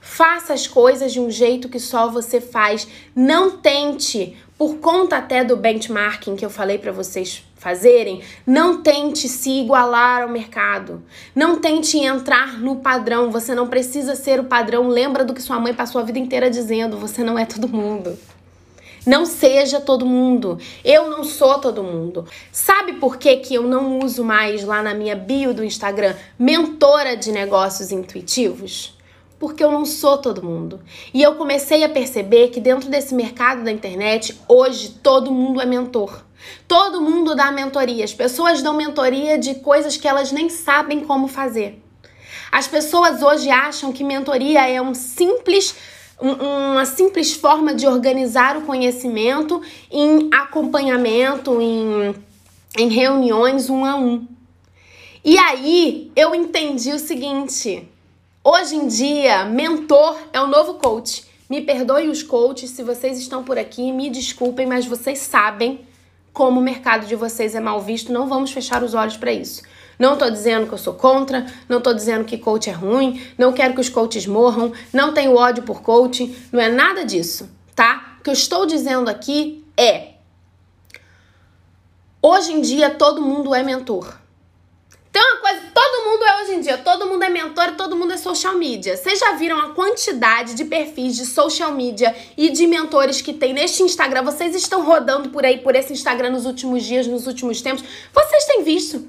Faça 0.00 0.54
as 0.54 0.66
coisas 0.66 1.12
de 1.12 1.20
um 1.20 1.30
jeito 1.30 1.68
que 1.68 1.78
só 1.78 2.08
você 2.08 2.40
faz. 2.40 2.88
Não 3.14 3.58
tente, 3.58 4.36
por 4.58 4.78
conta 4.78 5.18
até 5.18 5.44
do 5.44 5.56
benchmarking 5.56 6.34
que 6.34 6.44
eu 6.44 6.48
falei 6.48 6.78
para 6.78 6.90
vocês 6.90 7.44
fazerem, 7.56 8.22
não 8.46 8.82
tente 8.82 9.28
se 9.28 9.50
igualar 9.50 10.22
ao 10.22 10.28
mercado. 10.28 11.02
Não 11.34 11.60
tente 11.60 11.98
entrar 11.98 12.58
no 12.58 12.76
padrão. 12.76 13.30
Você 13.30 13.54
não 13.54 13.68
precisa 13.68 14.14
ser 14.14 14.40
o 14.40 14.44
padrão. 14.44 14.88
Lembra 14.88 15.24
do 15.24 15.34
que 15.34 15.42
sua 15.42 15.60
mãe 15.60 15.74
passou 15.74 16.00
a 16.00 16.04
vida 16.04 16.18
inteira 16.18 16.48
dizendo: 16.48 16.96
você 16.96 17.22
não 17.22 17.38
é 17.38 17.44
todo 17.44 17.68
mundo. 17.68 18.18
Não 19.06 19.26
seja 19.26 19.78
todo 19.78 20.06
mundo. 20.06 20.58
Eu 20.84 21.10
não 21.10 21.22
sou 21.22 21.60
todo 21.60 21.82
mundo. 21.82 22.26
Sabe 22.50 22.94
por 22.94 23.18
que, 23.18 23.36
que 23.36 23.54
eu 23.54 23.62
não 23.62 24.00
uso 24.00 24.24
mais 24.24 24.64
lá 24.64 24.82
na 24.82 24.94
minha 24.94 25.14
bio 25.14 25.52
do 25.52 25.62
Instagram 25.62 26.14
mentora 26.38 27.16
de 27.16 27.30
negócios 27.30 27.92
intuitivos? 27.92 28.95
Porque 29.38 29.62
eu 29.62 29.70
não 29.70 29.84
sou 29.84 30.18
todo 30.18 30.42
mundo. 30.42 30.80
E 31.12 31.22
eu 31.22 31.34
comecei 31.34 31.84
a 31.84 31.88
perceber 31.88 32.48
que 32.48 32.60
dentro 32.60 32.88
desse 32.88 33.14
mercado 33.14 33.62
da 33.64 33.70
internet, 33.70 34.40
hoje 34.48 34.98
todo 35.02 35.30
mundo 35.30 35.60
é 35.60 35.66
mentor. 35.66 36.24
Todo 36.66 37.00
mundo 37.00 37.34
dá 37.34 37.50
mentoria. 37.50 38.04
As 38.04 38.14
pessoas 38.14 38.62
dão 38.62 38.74
mentoria 38.74 39.38
de 39.38 39.56
coisas 39.56 39.96
que 39.96 40.08
elas 40.08 40.32
nem 40.32 40.48
sabem 40.48 41.00
como 41.00 41.28
fazer. 41.28 41.82
As 42.50 42.66
pessoas 42.66 43.22
hoje 43.22 43.50
acham 43.50 43.92
que 43.92 44.04
mentoria 44.04 44.66
é 44.68 44.80
um 44.80 44.94
simples 44.94 45.74
uma 46.18 46.86
simples 46.86 47.34
forma 47.34 47.74
de 47.74 47.86
organizar 47.86 48.56
o 48.56 48.62
conhecimento 48.62 49.60
em 49.90 50.30
acompanhamento, 50.32 51.60
em, 51.60 52.14
em 52.78 52.88
reuniões 52.88 53.68
um 53.68 53.84
a 53.84 53.96
um. 53.96 54.26
E 55.22 55.36
aí 55.36 56.10
eu 56.16 56.34
entendi 56.34 56.92
o 56.92 56.98
seguinte: 56.98 57.86
hoje 58.46 58.76
em 58.76 58.86
dia, 58.86 59.44
mentor 59.44 60.16
é 60.32 60.40
o 60.40 60.46
novo 60.46 60.74
coach. 60.74 61.24
Me 61.50 61.60
perdoem 61.62 62.08
os 62.08 62.22
coaches 62.22 62.70
se 62.70 62.84
vocês 62.84 63.18
estão 63.18 63.42
por 63.42 63.58
aqui, 63.58 63.90
me 63.90 64.08
desculpem, 64.08 64.64
mas 64.64 64.86
vocês 64.86 65.18
sabem 65.18 65.80
como 66.32 66.60
o 66.60 66.62
mercado 66.62 67.06
de 67.06 67.16
vocês 67.16 67.56
é 67.56 67.60
mal 67.60 67.80
visto, 67.80 68.12
não 68.12 68.28
vamos 68.28 68.52
fechar 68.52 68.84
os 68.84 68.94
olhos 68.94 69.16
para 69.16 69.32
isso. 69.32 69.62
Não 69.98 70.12
estou 70.12 70.30
dizendo 70.30 70.68
que 70.68 70.74
eu 70.74 70.78
sou 70.78 70.94
contra, 70.94 71.44
não 71.68 71.78
estou 71.78 71.92
dizendo 71.92 72.24
que 72.24 72.38
coach 72.38 72.70
é 72.70 72.72
ruim, 72.72 73.20
não 73.36 73.52
quero 73.52 73.74
que 73.74 73.80
os 73.80 73.88
coaches 73.88 74.26
morram, 74.28 74.72
não 74.92 75.12
tenho 75.12 75.34
ódio 75.34 75.64
por 75.64 75.82
coaching, 75.82 76.36
não 76.52 76.60
é 76.60 76.68
nada 76.68 77.04
disso, 77.04 77.50
tá? 77.74 78.16
O 78.20 78.22
que 78.22 78.30
eu 78.30 78.34
estou 78.34 78.64
dizendo 78.64 79.08
aqui 79.08 79.64
é: 79.76 80.10
hoje 82.22 82.52
em 82.52 82.60
dia 82.60 82.90
todo 82.90 83.20
mundo 83.20 83.52
é 83.52 83.64
mentor. 83.64 84.25
Tem 85.16 85.24
uma 85.24 85.38
coisa, 85.38 85.62
todo 85.72 86.04
mundo 86.04 86.24
é 86.26 86.42
hoje 86.42 86.52
em 86.56 86.60
dia, 86.60 86.76
todo 86.76 87.06
mundo 87.06 87.22
é 87.22 87.30
mentor, 87.30 87.74
todo 87.74 87.96
mundo 87.96 88.12
é 88.12 88.18
social 88.18 88.52
media. 88.58 88.98
Vocês 88.98 89.18
já 89.18 89.32
viram 89.32 89.58
a 89.58 89.70
quantidade 89.70 90.52
de 90.52 90.62
perfis 90.66 91.16
de 91.16 91.24
social 91.24 91.72
media 91.72 92.14
e 92.36 92.50
de 92.50 92.66
mentores 92.66 93.22
que 93.22 93.32
tem 93.32 93.54
neste 93.54 93.82
Instagram? 93.82 94.24
Vocês 94.24 94.54
estão 94.54 94.84
rodando 94.84 95.30
por 95.30 95.46
aí, 95.46 95.56
por 95.56 95.74
esse 95.74 95.90
Instagram 95.90 96.32
nos 96.32 96.44
últimos 96.44 96.84
dias, 96.84 97.06
nos 97.06 97.26
últimos 97.26 97.62
tempos. 97.62 97.82
Vocês 98.12 98.44
têm 98.44 98.62
visto? 98.62 99.08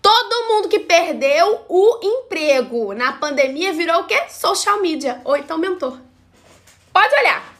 Todo 0.00 0.54
mundo 0.54 0.68
que 0.68 0.78
perdeu 0.78 1.62
o 1.68 1.98
emprego 2.00 2.94
na 2.94 3.14
pandemia 3.14 3.72
virou 3.72 4.02
o 4.02 4.04
quê? 4.04 4.28
Social 4.28 4.80
media, 4.80 5.20
ou 5.24 5.36
então 5.36 5.58
mentor. 5.58 5.98
Pode 6.92 7.12
olhar. 7.12 7.53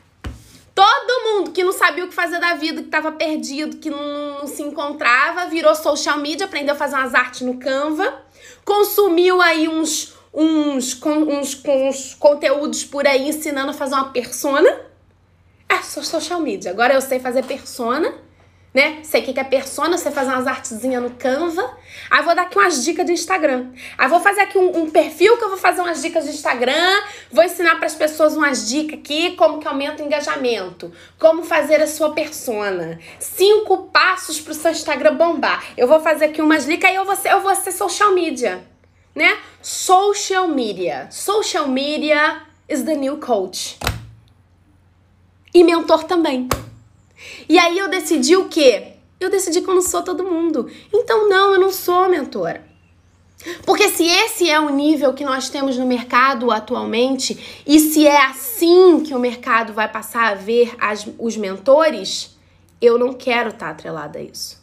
Todo 0.75 1.25
mundo 1.25 1.53
que 1.53 1.63
não 1.63 1.73
sabia 1.73 2.05
o 2.05 2.09
que 2.09 2.15
fazer 2.15 2.41
da 2.41 2.55
vida, 2.55 2.81
que 2.81 2.89
estava 2.89 3.13
perdido, 3.13 3.77
que 3.77 3.89
não, 3.89 4.41
não, 4.41 4.47
se 4.47 4.63
encontrava, 4.63 5.47
virou 5.47 5.75
social 5.75 6.19
media, 6.19 6.47
aprendeu 6.47 6.75
a 6.75 6.77
fazer 6.77 6.97
umas 6.97 7.15
artes 7.15 7.43
no 7.43 7.59
Canva, 7.59 8.23
consumiu 8.65 9.41
aí 9.41 9.69
uns, 9.69 10.15
uns, 10.33 11.01
uns, 11.01 11.63
uns 11.65 12.15
conteúdos 12.15 12.85
por 12.85 13.07
aí 13.07 13.29
ensinando 13.29 13.71
a 13.71 13.75
fazer 13.75 13.95
uma 13.95 14.11
persona. 14.11 14.81
É, 15.69 15.81
sou 15.83 16.03
social 16.03 16.41
media. 16.41 16.73
Agora 16.73 16.95
eu 16.95 17.01
sei 17.01 17.21
fazer 17.21 17.45
persona 17.45 18.24
né? 18.75 18.99
Sei 19.05 19.23
o 19.23 19.25
que 19.25 19.39
é 19.39 19.45
persona, 19.45 19.97
você 19.97 20.11
fazer 20.11 20.31
umas 20.33 20.49
artezinhas 20.49 21.01
no 21.01 21.11
Canva. 21.11 21.79
Aí 22.11 22.23
vou 22.25 22.35
dar 22.35 22.43
aqui 22.43 22.59
umas 22.59 22.85
dicas 22.85 23.07
de 23.07 23.13
Instagram. 23.13 23.71
Aí 23.97 24.09
vou 24.09 24.19
fazer 24.19 24.41
aqui 24.41 24.59
um, 24.59 24.83
um, 24.83 24.91
perfil 24.91 25.39
que 25.39 25.45
eu 25.45 25.49
vou 25.49 25.57
fazer 25.57 25.81
umas 25.81 26.03
dicas 26.03 26.25
de 26.25 26.31
Instagram. 26.31 27.03
Vou 27.31 27.45
ensinar 27.45 27.77
para 27.77 27.87
as 27.87 27.95
pessoas 27.95 28.35
umas 28.37 28.69
dicas 28.69 28.99
aqui, 28.99 29.37
como 29.37 29.61
que 29.61 29.69
aumenta 29.69 30.03
o 30.03 30.07
engajamento, 30.07 30.93
como 31.21 31.45
fazer 31.45 31.81
a 31.81 31.87
sua 31.87 32.13
persona, 32.13 32.99
cinco 33.21 33.85
passos 33.93 34.41
para 34.41 34.51
o 34.51 34.55
seu 34.55 34.73
Instagram 34.73 35.15
bombar. 35.15 35.65
Eu 35.77 35.87
vou 35.87 36.01
fazer 36.01 36.27
aqui 36.27 36.43
umas 36.43 36.67
dicas 36.67 36.91
e 36.91 36.95
eu 36.97 37.05
vou 37.05 37.15
ser, 37.15 37.31
eu 37.31 37.41
vou 37.41 37.55
ser 37.55 37.71
social 37.71 38.13
media, 38.13 38.65
né? 39.15 39.39
Social 39.63 40.49
media. 40.49 41.07
Social 41.13 41.69
media 41.69 42.43
is 42.69 42.83
the 42.83 42.97
new 42.97 43.19
coach. 43.19 43.79
E 45.55 45.63
mentor 45.63 46.03
também. 46.03 46.49
E 47.49 47.59
aí 47.59 47.79
eu 47.79 47.89
decidi 47.89 48.37
o 48.37 48.49
quê? 48.49 48.95
Eu 49.21 49.31
decidi 49.31 49.61
que 49.61 49.69
eu 49.69 49.75
não 49.75 49.83
sou 49.83 50.03
todo 50.03 50.25
mundo. 50.25 50.71
Então, 50.93 51.29
não, 51.29 51.55
eu 51.55 51.61
não 51.61 51.73
sou 51.73 52.09
mentora. 52.09 52.65
Porque 53.67 53.89
se 53.89 54.05
esse 54.05 54.49
é 54.49 54.59
o 54.59 54.71
nível 54.71 55.13
que 55.13 55.25
nós 55.25 55.49
temos 55.49 55.77
no 55.77 55.87
mercado 55.87 56.51
atualmente, 56.51 57.63
e 57.67 57.79
se 57.79 58.07
é 58.07 58.25
assim 58.27 59.01
que 59.01 59.15
o 59.15 59.19
mercado 59.19 59.73
vai 59.73 59.91
passar 59.91 60.33
a 60.33 60.35
ver 60.35 60.75
as, 60.81 61.07
os 61.19 61.37
mentores, 61.37 62.37
eu 62.81 62.99
não 62.99 63.13
quero 63.13 63.51
estar 63.51 63.71
atrelada 63.71 64.19
a 64.19 64.23
isso. 64.23 64.63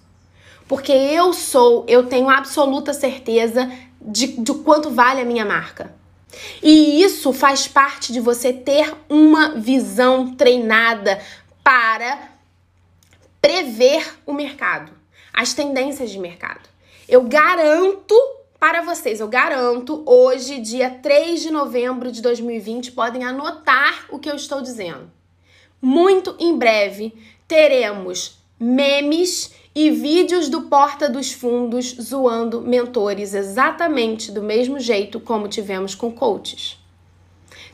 Porque 0.67 0.91
eu 0.91 1.33
sou, 1.33 1.85
eu 1.87 2.07
tenho 2.07 2.29
absoluta 2.29 2.93
certeza 2.93 3.71
de, 4.01 4.27
de 4.27 4.53
quanto 4.53 4.89
vale 4.89 5.21
a 5.21 5.25
minha 5.25 5.45
marca. 5.45 5.93
E 6.63 7.03
isso 7.03 7.33
faz 7.33 7.67
parte 7.67 8.13
de 8.13 8.19
você 8.19 8.53
ter 8.53 8.93
uma 9.09 9.49
visão 9.55 10.33
treinada 10.33 11.19
para 11.63 12.30
prever 13.41 14.19
o 14.25 14.33
mercado, 14.33 14.91
as 15.33 15.53
tendências 15.53 16.11
de 16.11 16.19
mercado. 16.19 16.69
Eu 17.09 17.23
garanto 17.23 18.15
para 18.59 18.83
vocês, 18.83 19.19
eu 19.19 19.27
garanto, 19.27 20.03
hoje, 20.05 20.59
dia 20.59 20.87
3 20.89 21.41
de 21.41 21.49
novembro 21.49 22.11
de 22.11 22.21
2020, 22.21 22.91
podem 22.91 23.23
anotar 23.23 24.05
o 24.11 24.19
que 24.19 24.29
eu 24.29 24.35
estou 24.35 24.61
dizendo. 24.61 25.11
Muito 25.81 26.35
em 26.39 26.55
breve 26.55 27.11
teremos 27.47 28.37
memes 28.59 29.51
e 29.73 29.89
vídeos 29.89 30.47
do 30.47 30.63
Porta 30.63 31.09
dos 31.09 31.31
Fundos 31.31 31.95
zoando 31.99 32.61
mentores 32.61 33.33
exatamente 33.33 34.31
do 34.31 34.43
mesmo 34.43 34.79
jeito 34.79 35.19
como 35.19 35.47
tivemos 35.47 35.95
com 35.95 36.11
coaches. 36.11 36.80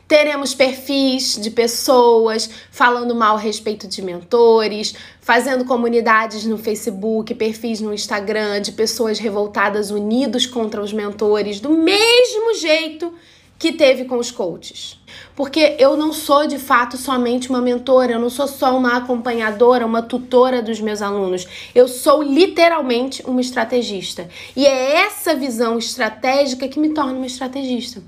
Teremos 0.08 0.54
perfis 0.54 1.38
de 1.38 1.50
pessoas 1.50 2.48
falando 2.70 3.14
mal 3.14 3.36
a 3.36 3.38
respeito 3.38 3.86
de 3.86 4.00
mentores, 4.00 4.94
fazendo 5.20 5.66
comunidades 5.66 6.46
no 6.46 6.56
Facebook, 6.56 7.34
perfis 7.34 7.82
no 7.82 7.92
Instagram 7.92 8.62
de 8.62 8.72
pessoas 8.72 9.18
revoltadas 9.18 9.90
unidos 9.90 10.46
contra 10.46 10.80
os 10.80 10.94
mentores, 10.94 11.60
do 11.60 11.68
mesmo 11.68 12.54
jeito 12.54 13.12
que 13.58 13.70
teve 13.70 14.06
com 14.06 14.16
os 14.16 14.30
coaches. 14.30 14.98
Porque 15.36 15.76
eu 15.78 15.94
não 15.94 16.14
sou 16.14 16.46
de 16.46 16.58
fato 16.58 16.96
somente 16.96 17.50
uma 17.50 17.60
mentora, 17.60 18.12
eu 18.12 18.20
não 18.20 18.30
sou 18.30 18.48
só 18.48 18.78
uma 18.78 18.96
acompanhadora, 18.96 19.84
uma 19.84 20.00
tutora 20.00 20.62
dos 20.62 20.80
meus 20.80 21.02
alunos. 21.02 21.46
Eu 21.74 21.86
sou 21.86 22.22
literalmente 22.22 23.22
uma 23.26 23.42
estrategista. 23.42 24.26
E 24.56 24.64
é 24.64 25.02
essa 25.02 25.34
visão 25.34 25.76
estratégica 25.76 26.66
que 26.66 26.80
me 26.80 26.94
torna 26.94 27.12
uma 27.12 27.26
estrategista. 27.26 28.02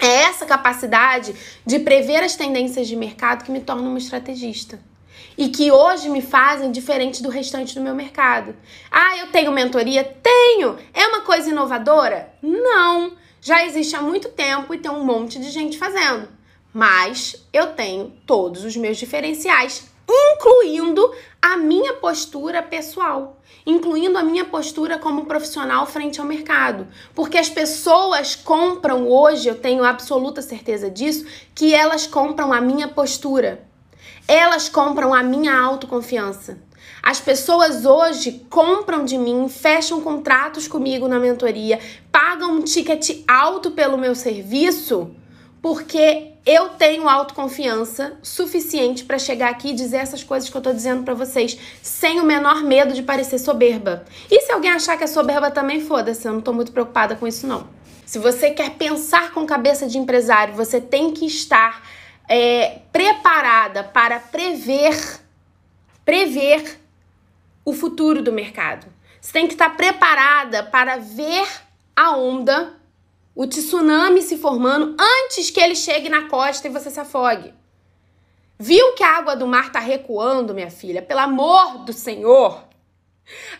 É 0.00 0.22
essa 0.22 0.46
capacidade 0.46 1.34
de 1.64 1.78
prever 1.78 2.22
as 2.22 2.34
tendências 2.34 2.88
de 2.88 2.96
mercado 2.96 3.44
que 3.44 3.52
me 3.52 3.60
torna 3.60 3.88
uma 3.88 3.98
estrategista. 3.98 4.80
E 5.36 5.48
que 5.48 5.70
hoje 5.70 6.08
me 6.08 6.20
fazem 6.20 6.70
diferente 6.70 7.22
do 7.22 7.28
restante 7.28 7.74
do 7.74 7.80
meu 7.80 7.94
mercado. 7.94 8.54
Ah, 8.90 9.18
eu 9.18 9.28
tenho 9.28 9.52
mentoria? 9.52 10.04
Tenho! 10.22 10.76
É 10.92 11.06
uma 11.06 11.22
coisa 11.22 11.50
inovadora? 11.50 12.32
Não! 12.42 13.16
já 13.42 13.66
existe 13.66 13.96
há 13.96 14.00
muito 14.00 14.28
tempo 14.28 14.72
e 14.72 14.78
tem 14.78 14.90
um 14.90 15.04
monte 15.04 15.38
de 15.40 15.50
gente 15.50 15.76
fazendo. 15.76 16.28
Mas 16.72 17.44
eu 17.52 17.74
tenho 17.74 18.12
todos 18.24 18.64
os 18.64 18.76
meus 18.76 18.96
diferenciais, 18.96 19.90
incluindo 20.08 21.12
a 21.42 21.56
minha 21.56 21.94
postura 21.94 22.62
pessoal, 22.62 23.41
incluindo 23.66 24.18
a 24.18 24.22
minha 24.22 24.44
postura 24.44 24.98
como 24.98 25.26
profissional 25.26 25.86
frente 25.86 26.20
ao 26.20 26.26
mercado. 26.26 26.86
Porque 27.14 27.38
as 27.38 27.48
pessoas 27.48 28.34
compram 28.34 29.08
hoje, 29.08 29.48
eu 29.48 29.54
tenho 29.54 29.84
absoluta 29.84 30.42
certeza 30.42 30.90
disso, 30.90 31.26
que 31.54 31.74
elas 31.74 32.06
compram 32.06 32.52
a 32.52 32.60
minha 32.60 32.88
postura. 32.88 33.64
Elas 34.26 34.68
compram 34.68 35.12
a 35.14 35.22
minha 35.22 35.58
autoconfiança. 35.58 36.58
As 37.02 37.20
pessoas 37.20 37.84
hoje 37.84 38.46
compram 38.48 39.04
de 39.04 39.18
mim, 39.18 39.48
fecham 39.48 40.00
contratos 40.00 40.68
comigo 40.68 41.08
na 41.08 41.18
mentoria, 41.18 41.80
pagam 42.12 42.52
um 42.52 42.62
ticket 42.62 43.24
alto 43.26 43.72
pelo 43.72 43.98
meu 43.98 44.14
serviço, 44.14 45.10
porque 45.62 46.32
eu 46.44 46.70
tenho 46.70 47.08
autoconfiança 47.08 48.18
suficiente 48.20 49.04
para 49.04 49.16
chegar 49.16 49.48
aqui 49.48 49.68
e 49.68 49.74
dizer 49.74 49.98
essas 49.98 50.24
coisas 50.24 50.50
que 50.50 50.56
eu 50.56 50.60
tô 50.60 50.72
dizendo 50.72 51.04
para 51.04 51.14
vocês, 51.14 51.56
sem 51.80 52.18
o 52.18 52.24
menor 52.24 52.64
medo 52.64 52.92
de 52.92 53.02
parecer 53.02 53.38
soberba. 53.38 54.04
E 54.28 54.40
se 54.40 54.50
alguém 54.50 54.72
achar 54.72 54.98
que 54.98 55.04
é 55.04 55.06
soberba 55.06 55.52
também, 55.52 55.80
foda-se, 55.80 56.26
eu 56.26 56.32
não 56.32 56.40
tô 56.40 56.52
muito 56.52 56.72
preocupada 56.72 57.14
com 57.14 57.28
isso 57.28 57.46
não. 57.46 57.68
Se 58.04 58.18
você 58.18 58.50
quer 58.50 58.70
pensar 58.70 59.32
com 59.32 59.46
cabeça 59.46 59.86
de 59.86 59.98
empresário, 59.98 60.52
você 60.54 60.80
tem 60.80 61.12
que 61.12 61.26
estar 61.26 61.88
é, 62.28 62.80
preparada 62.92 63.84
para 63.84 64.18
prever, 64.18 65.20
prever 66.04 66.80
o 67.64 67.72
futuro 67.72 68.20
do 68.20 68.32
mercado. 68.32 68.86
Você 69.20 69.32
tem 69.32 69.46
que 69.46 69.54
estar 69.54 69.70
preparada 69.76 70.64
para 70.64 70.96
ver 70.96 71.46
a 71.94 72.16
onda, 72.16 72.74
o 73.34 73.46
tsunami 73.46 74.22
se 74.22 74.36
formando 74.36 74.96
antes 74.98 75.50
que 75.50 75.60
ele 75.60 75.74
chegue 75.74 76.08
na 76.08 76.28
costa 76.28 76.68
e 76.68 76.70
você 76.70 76.90
se 76.90 77.00
afogue. 77.00 77.54
Viu 78.58 78.92
que 78.94 79.02
a 79.02 79.18
água 79.18 79.34
do 79.34 79.46
mar 79.46 79.68
está 79.68 79.80
recuando, 79.80 80.54
minha 80.54 80.70
filha? 80.70 81.02
Pelo 81.02 81.20
amor 81.20 81.78
do 81.84 81.92
Senhor, 81.92 82.62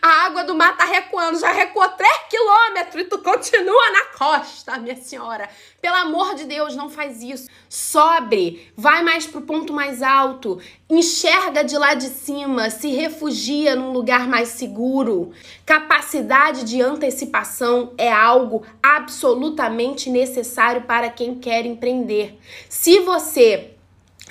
a 0.01 0.25
água 0.25 0.43
do 0.43 0.53
mar 0.53 0.75
tá 0.75 0.85
recuando, 0.85 1.39
já 1.39 1.51
recuou 1.51 1.87
3 1.87 2.11
quilômetros 2.29 3.03
e 3.03 3.05
tu 3.05 3.19
continua 3.19 3.91
na 3.91 4.05
costa, 4.17 4.77
minha 4.77 4.95
senhora. 4.95 5.49
Pelo 5.81 5.95
amor 5.95 6.35
de 6.35 6.45
Deus, 6.45 6.75
não 6.75 6.89
faz 6.89 7.21
isso. 7.21 7.49
Sobre, 7.69 8.71
vai 8.75 9.03
mais 9.03 9.25
pro 9.25 9.41
ponto 9.41 9.73
mais 9.73 10.01
alto, 10.01 10.59
enxerga 10.89 11.63
de 11.63 11.77
lá 11.77 11.93
de 11.93 12.07
cima, 12.07 12.69
se 12.69 12.89
refugia 12.89 13.75
num 13.75 13.91
lugar 13.91 14.27
mais 14.27 14.49
seguro. 14.49 15.31
Capacidade 15.65 16.63
de 16.63 16.81
antecipação 16.81 17.93
é 17.97 18.11
algo 18.11 18.63
absolutamente 18.81 20.09
necessário 20.09 20.83
para 20.83 21.09
quem 21.09 21.35
quer 21.35 21.65
empreender. 21.65 22.37
Se 22.69 22.99
você 22.99 23.72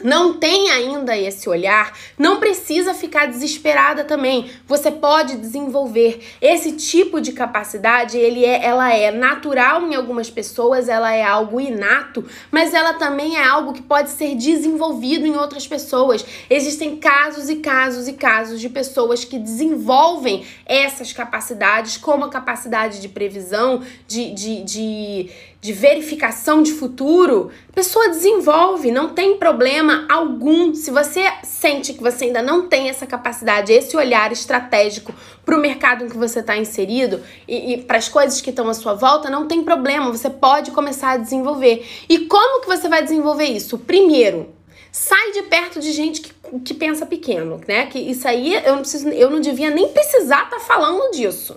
não 0.03 0.35
tem 0.35 0.71
ainda 0.71 1.17
esse 1.17 1.49
olhar, 1.49 1.97
não 2.19 2.41
precisa 2.41 2.95
ficar 2.95 3.27
desesperada 3.27 4.05
também. 4.05 4.51
Você 4.67 4.91
pode 4.91 5.37
desenvolver 5.37 6.23
esse 6.41 6.73
tipo 6.73 7.21
de 7.21 7.33
capacidade, 7.33 8.17
ele 8.17 8.45
é, 8.45 8.65
ela 8.65 8.93
é 8.93 9.11
natural 9.11 9.83
em 9.83 9.95
algumas 9.95 10.31
pessoas, 10.31 10.89
ela 10.89 11.13
é 11.13 11.23
algo 11.23 11.61
inato, 11.61 12.25
mas 12.51 12.73
ela 12.73 12.95
também 12.95 13.37
é 13.37 13.45
algo 13.45 13.75
que 13.75 13.83
pode 13.83 14.11
ser 14.11 14.35
desenvolvido 14.35 15.27
em 15.27 15.37
outras 15.37 15.67
pessoas. 15.67 16.25
Existem 16.49 16.97
casos 16.97 17.51
e 17.51 17.57
casos 17.57 18.09
e 18.09 18.15
casos 18.15 18.61
de 18.61 18.71
pessoas 18.71 19.25
que 19.25 19.39
desenvolvem 19.39 20.45
essas 20.65 21.13
capacidades, 21.13 21.99
como 21.99 22.25
a 22.25 22.31
capacidade 22.31 23.01
de 23.01 23.09
previsão, 23.09 23.83
de, 24.09 24.33
de, 24.33 24.63
de 24.63 25.31
de 25.63 25.73
verificação 25.73 26.61
de 26.61 26.73
futuro, 26.73 27.53
a 27.69 27.73
pessoa 27.73 28.09
desenvolve, 28.09 28.91
não 28.91 29.11
tem 29.11 29.39
problema 29.39 30.05
algum. 30.11 30.75
Se 30.75 30.91
você 30.91 31.23
sente 31.45 31.95
que 31.95 32.03
você 32.03 32.25
ainda 32.25 32.43
não 32.43 32.67
tem 32.67 32.89
essa 32.89 33.07
capacidade, 33.07 33.73
esse 33.73 33.97
olhar 33.97 34.33
estratégico 34.33 35.15
para 35.45 35.57
o 35.57 35.61
mercado 35.61 36.05
em 36.05 36.09
que 36.09 36.19
você 36.19 36.41
está 36.41 36.57
inserido 36.57 37.23
e, 37.47 37.75
e 37.75 37.79
para 37.79 37.97
as 37.97 38.09
coisas 38.09 38.41
que 38.41 38.51
estão 38.51 38.69
à 38.69 38.75
sua 38.75 38.95
volta, 38.95 39.31
não 39.31 39.47
tem 39.47 39.63
problema, 39.63 40.11
você 40.11 40.29
pode 40.29 40.73
começar 40.73 41.13
a 41.13 41.17
desenvolver. 41.17 41.87
E 42.09 42.27
como 42.27 42.61
que 42.61 42.67
você 42.67 42.89
vai 42.89 43.01
desenvolver 43.01 43.45
isso? 43.45 43.79
Primeiro, 43.79 44.53
sai 44.91 45.31
de 45.31 45.43
perto 45.43 45.79
de 45.79 45.93
gente 45.93 46.23
que, 46.23 46.33
que 46.59 46.75
pensa 46.75 47.07
pequeno, 47.07 47.61
né? 47.69 47.87
Que 47.87 48.01
isso 48.01 48.27
aí 48.27 48.57
eu 48.57 48.73
não, 48.73 48.81
preciso, 48.81 49.09
eu 49.11 49.31
não 49.31 49.39
devia 49.39 49.71
nem 49.71 49.87
precisar 49.91 50.43
estar 50.47 50.59
tá 50.59 50.61
falando 50.61 51.13
disso. 51.13 51.57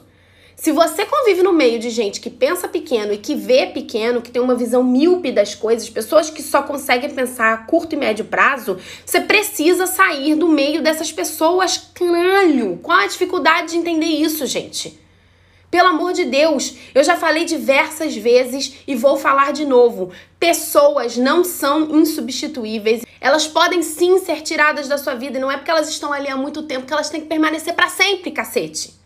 Se 0.56 0.72
você 0.72 1.06
convive 1.06 1.44
no 1.44 1.52
meio 1.52 1.80
de 1.80 1.90
gente 1.90 2.22
que 2.22 2.30
pensa 2.30 2.68
pequeno 2.68 3.12
e 3.12 3.18
que 3.18 3.36
vê 3.36 3.68
pequeno, 3.68 4.22
que 4.22 4.32
tem 4.32 4.42
uma 4.42 4.56
visão 4.56 4.82
míope 4.84 5.32
das 5.32 5.54
coisas, 5.54 5.90
pessoas 5.90 6.30
que 6.30 6.42
só 6.42 6.64
conseguem 6.64 7.10
pensar 7.10 7.54
a 7.54 7.58
curto 7.58 7.94
e 7.94 7.98
médio 7.98 8.26
prazo, 8.26 8.78
você 9.06 9.20
precisa 9.20 9.86
sair 9.86 10.34
do 10.36 10.48
meio 10.48 10.82
dessas 10.82 11.12
pessoas, 11.12 11.90
caralho. 11.94 12.80
Qual 12.82 12.98
a 12.98 13.06
dificuldade 13.06 13.72
de 13.72 13.78
entender 13.78 14.06
isso, 14.06 14.46
gente? 14.46 14.98
Pelo 15.70 15.90
amor 15.90 16.14
de 16.14 16.24
Deus, 16.24 16.76
eu 16.96 17.04
já 17.04 17.18
falei 17.18 17.44
diversas 17.44 18.16
vezes 18.16 18.78
e 18.88 18.96
vou 18.96 19.18
falar 19.18 19.52
de 19.52 19.66
novo. 19.66 20.12
Pessoas 20.40 21.18
não 21.18 21.44
são 21.44 22.00
insubstituíveis. 22.00 23.04
Elas 23.20 23.46
podem 23.46 23.84
sim 23.84 24.20
ser 24.20 24.42
tiradas 24.42 24.88
da 24.88 24.98
sua 24.98 25.16
vida 25.16 25.38
e 25.38 25.42
não 25.42 25.52
é 25.52 25.58
porque 25.58 25.72
elas 25.72 25.90
estão 25.90 26.14
ali 26.14 26.30
há 26.30 26.38
muito 26.38 26.64
tempo 26.64 26.86
que 26.86 26.94
elas 26.94 27.10
têm 27.10 27.20
que 27.20 27.28
permanecer 27.28 27.74
para 27.74 27.90
sempre, 27.90 28.32
cacete. 28.32 29.05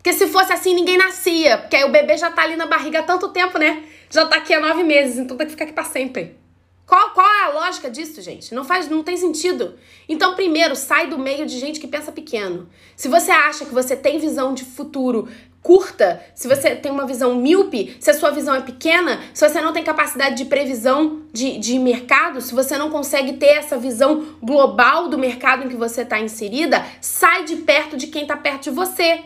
Porque 0.00 0.14
se 0.14 0.26
fosse 0.28 0.50
assim, 0.50 0.74
ninguém 0.74 0.96
nascia. 0.96 1.58
Porque 1.58 1.76
aí 1.76 1.84
o 1.84 1.92
bebê 1.92 2.16
já 2.16 2.30
tá 2.30 2.42
ali 2.42 2.56
na 2.56 2.66
barriga 2.66 3.00
há 3.00 3.02
tanto 3.02 3.28
tempo, 3.28 3.58
né? 3.58 3.84
Já 4.08 4.26
tá 4.26 4.36
aqui 4.36 4.54
há 4.54 4.60
nove 4.60 4.82
meses, 4.82 5.18
então 5.18 5.36
tem 5.36 5.46
que 5.46 5.52
ficar 5.52 5.64
aqui 5.64 5.74
pra 5.74 5.84
sempre. 5.84 6.40
Qual, 6.86 7.10
qual 7.10 7.26
é 7.26 7.44
a 7.44 7.50
lógica 7.50 7.88
disso, 7.88 8.20
gente? 8.20 8.52
Não 8.52 8.64
faz, 8.64 8.88
não 8.88 9.04
tem 9.04 9.16
sentido. 9.16 9.74
Então, 10.08 10.34
primeiro, 10.34 10.74
sai 10.74 11.06
do 11.06 11.18
meio 11.18 11.46
de 11.46 11.56
gente 11.58 11.78
que 11.78 11.86
pensa 11.86 12.10
pequeno. 12.10 12.68
Se 12.96 13.08
você 13.08 13.30
acha 13.30 13.64
que 13.64 13.72
você 13.72 13.94
tem 13.94 14.18
visão 14.18 14.54
de 14.54 14.64
futuro 14.64 15.28
curta, 15.62 16.20
se 16.34 16.48
você 16.48 16.74
tem 16.74 16.90
uma 16.90 17.06
visão 17.06 17.36
míope, 17.36 17.96
se 18.00 18.10
a 18.10 18.14
sua 18.14 18.30
visão 18.30 18.54
é 18.54 18.62
pequena, 18.62 19.20
se 19.34 19.46
você 19.46 19.60
não 19.60 19.72
tem 19.72 19.84
capacidade 19.84 20.34
de 20.36 20.46
previsão 20.46 21.22
de, 21.32 21.58
de 21.58 21.78
mercado, 21.78 22.40
se 22.40 22.54
você 22.54 22.78
não 22.78 22.90
consegue 22.90 23.34
ter 23.34 23.58
essa 23.58 23.76
visão 23.76 24.36
global 24.42 25.08
do 25.08 25.18
mercado 25.18 25.64
em 25.64 25.68
que 25.68 25.76
você 25.76 26.00
está 26.00 26.18
inserida, 26.18 26.84
sai 27.00 27.44
de 27.44 27.56
perto 27.56 27.96
de 27.96 28.06
quem 28.06 28.22
está 28.22 28.36
perto 28.36 28.64
de 28.64 28.70
você 28.70 29.24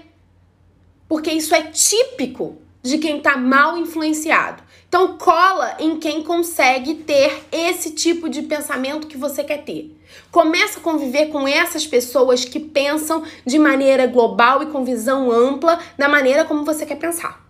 porque 1.08 1.30
isso 1.30 1.54
é 1.54 1.62
típico 1.62 2.58
de 2.82 2.98
quem 2.98 3.18
está 3.18 3.36
mal 3.36 3.78
influenciado. 3.78 4.62
Então 4.88 5.18
cola 5.18 5.76
em 5.80 5.98
quem 5.98 6.22
consegue 6.22 6.94
ter 6.94 7.44
esse 7.50 7.90
tipo 7.90 8.28
de 8.28 8.42
pensamento 8.42 9.06
que 9.06 9.16
você 9.16 9.42
quer 9.42 9.64
ter. 9.64 9.96
Começa 10.30 10.78
a 10.78 10.82
conviver 10.82 11.26
com 11.26 11.48
essas 11.48 11.86
pessoas 11.86 12.44
que 12.44 12.60
pensam 12.60 13.24
de 13.44 13.58
maneira 13.58 14.06
global 14.06 14.62
e 14.62 14.66
com 14.66 14.84
visão 14.84 15.32
ampla 15.32 15.80
da 15.98 16.08
maneira 16.08 16.44
como 16.44 16.64
você 16.64 16.86
quer 16.86 16.96
pensar. 16.96 17.43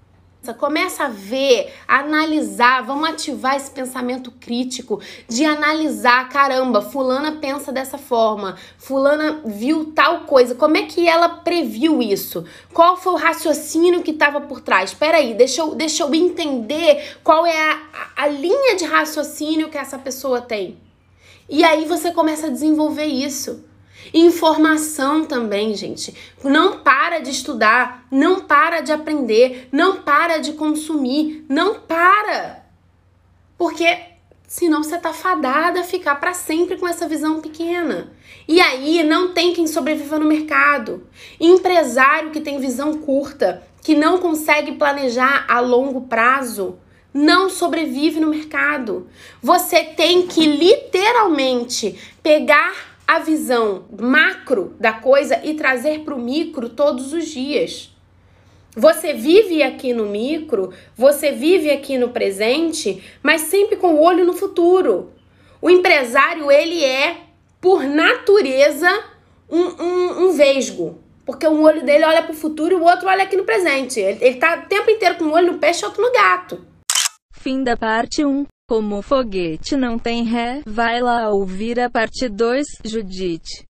Começa 0.53 1.05
a 1.05 1.09
ver, 1.09 1.73
a 1.89 2.01
analisar, 2.01 2.83
vamos 2.83 3.09
ativar 3.09 3.57
esse 3.57 3.71
pensamento 3.71 4.31
crítico 4.31 5.01
de 5.29 5.45
analisar, 5.45 6.29
caramba, 6.29 6.83
fulana 6.83 7.33
pensa 7.41 7.73
dessa 7.73 7.97
forma, 7.97 8.57
fulana 8.77 9.41
viu 9.47 9.93
tal 9.95 10.21
coisa, 10.23 10.55
como 10.55 10.77
é 10.77 10.83
que 10.83 11.09
ela 11.09 11.29
previu 11.29 12.03
isso? 12.03 12.45
Qual 12.73 12.97
foi 12.97 13.15
o 13.15 13.17
raciocínio 13.17 14.03
que 14.03 14.11
estava 14.11 14.41
por 14.41 14.61
trás? 14.61 14.91
Espera 14.91 15.19
aí, 15.19 15.33
deixa 15.35 15.63
eu, 15.63 15.75
deixa 15.75 16.03
eu 16.03 16.15
entender 16.15 17.17
qual 17.23 17.47
é 17.47 17.57
a, 17.57 17.81
a, 18.17 18.25
a 18.25 18.29
linha 18.29 18.77
de 18.77 18.85
raciocínio 18.85 19.71
que 19.71 19.79
essa 19.79 19.99
pessoa 19.99 20.41
tem. 20.41 20.77
E 21.49 21.63
aí 21.63 21.85
você 21.85 22.11
começa 22.11 22.49
a 22.49 22.51
desenvolver 22.51 23.07
isso. 23.07 23.65
Informação 24.13 25.25
também, 25.25 25.75
gente. 25.75 26.15
Não 26.43 26.81
para 26.81 27.21
de 27.21 27.31
estudar, 27.31 28.07
não 28.11 28.41
para 28.41 28.81
de 28.81 28.93
aprender, 28.93 29.69
não 29.73 30.03
para 30.03 30.39
de 30.39 30.53
consumir, 30.53 31.45
não 31.49 31.81
para. 31.81 32.65
Porque 33.57 33.99
senão 34.47 34.83
você 34.83 34.99
tá 34.99 35.13
fadada 35.13 35.81
a 35.81 35.85
ficar 35.85 36.17
para 36.17 36.35
sempre 36.35 36.77
com 36.77 36.87
essa 36.87 37.09
visão 37.09 37.41
pequena. 37.41 38.13
E 38.47 38.61
aí 38.61 39.03
não 39.03 39.33
tem 39.33 39.53
quem 39.53 39.67
sobreviva 39.67 40.19
no 40.19 40.27
mercado. 40.27 41.07
Empresário 41.41 42.31
que 42.31 42.41
tem 42.41 42.61
visão 42.61 42.99
curta, 42.99 43.63
que 43.83 43.95
não 43.95 44.19
consegue 44.19 44.73
planejar 44.73 45.47
a 45.49 45.61
longo 45.61 46.03
prazo, 46.03 46.79
não 47.13 47.49
sobrevive 47.49 48.21
no 48.21 48.29
mercado. 48.29 49.09
Você 49.43 49.85
tem 49.85 50.27
que 50.27 50.45
literalmente 50.47 51.99
pegar 52.23 52.94
a 53.07 53.19
visão 53.19 53.85
macro 54.01 54.75
da 54.81 54.93
coisa 54.93 55.41
e 55.45 55.55
trazer 55.55 56.01
para 56.01 56.15
o 56.15 56.21
micro 56.21 56.69
todos 56.69 57.13
os 57.13 57.27
dias. 57.27 57.91
Você 58.77 59.13
vive 59.13 59.63
aqui 59.63 59.93
no 59.93 60.07
micro, 60.07 60.73
você 60.97 61.31
vive 61.31 61.71
aqui 61.71 61.97
no 61.97 62.09
presente, 62.09 63.03
mas 63.23 63.43
sempre 63.43 63.77
com 63.77 63.95
o 63.95 64.03
olho 64.03 64.25
no 64.25 64.33
futuro. 64.33 65.13
O 65.63 65.71
empresário, 65.71 66.51
ele 66.51 66.83
é, 66.83 67.19
por 67.61 67.85
natureza, 67.85 68.91
um, 69.49 69.61
um, 69.61 70.25
um 70.25 70.33
vesgo. 70.33 70.99
Porque 71.25 71.47
um 71.47 71.63
olho 71.63 71.85
dele 71.85 72.05
olha 72.05 72.23
para 72.23 72.33
o 72.33 72.37
futuro 72.37 72.75
e 72.75 72.77
o 72.77 72.85
outro 72.85 73.09
olha 73.09 73.23
aqui 73.23 73.37
no 73.37 73.45
presente. 73.45 74.01
Ele, 74.01 74.19
ele 74.21 74.37
tá 74.37 74.65
o 74.65 74.69
tempo 74.69 74.91
inteiro 74.91 75.17
com 75.17 75.25
um 75.25 75.33
olho 75.33 75.53
no 75.53 75.59
peixe 75.59 75.83
e 75.83 75.87
outro 75.87 76.03
no 76.03 76.13
gato. 76.13 76.67
Fim 77.33 77.63
da 77.63 77.77
parte 77.77 78.25
1. 78.25 78.45
Como 78.75 79.03
foguete 79.03 79.77
não 79.77 79.97
tem 79.97 80.25
ré, 80.25 80.61
vai 80.67 81.01
lá 81.01 81.31
ouvir 81.31 81.79
a 81.79 81.89
parte 81.89 82.29
2, 82.29 82.67
Judite. 82.85 83.65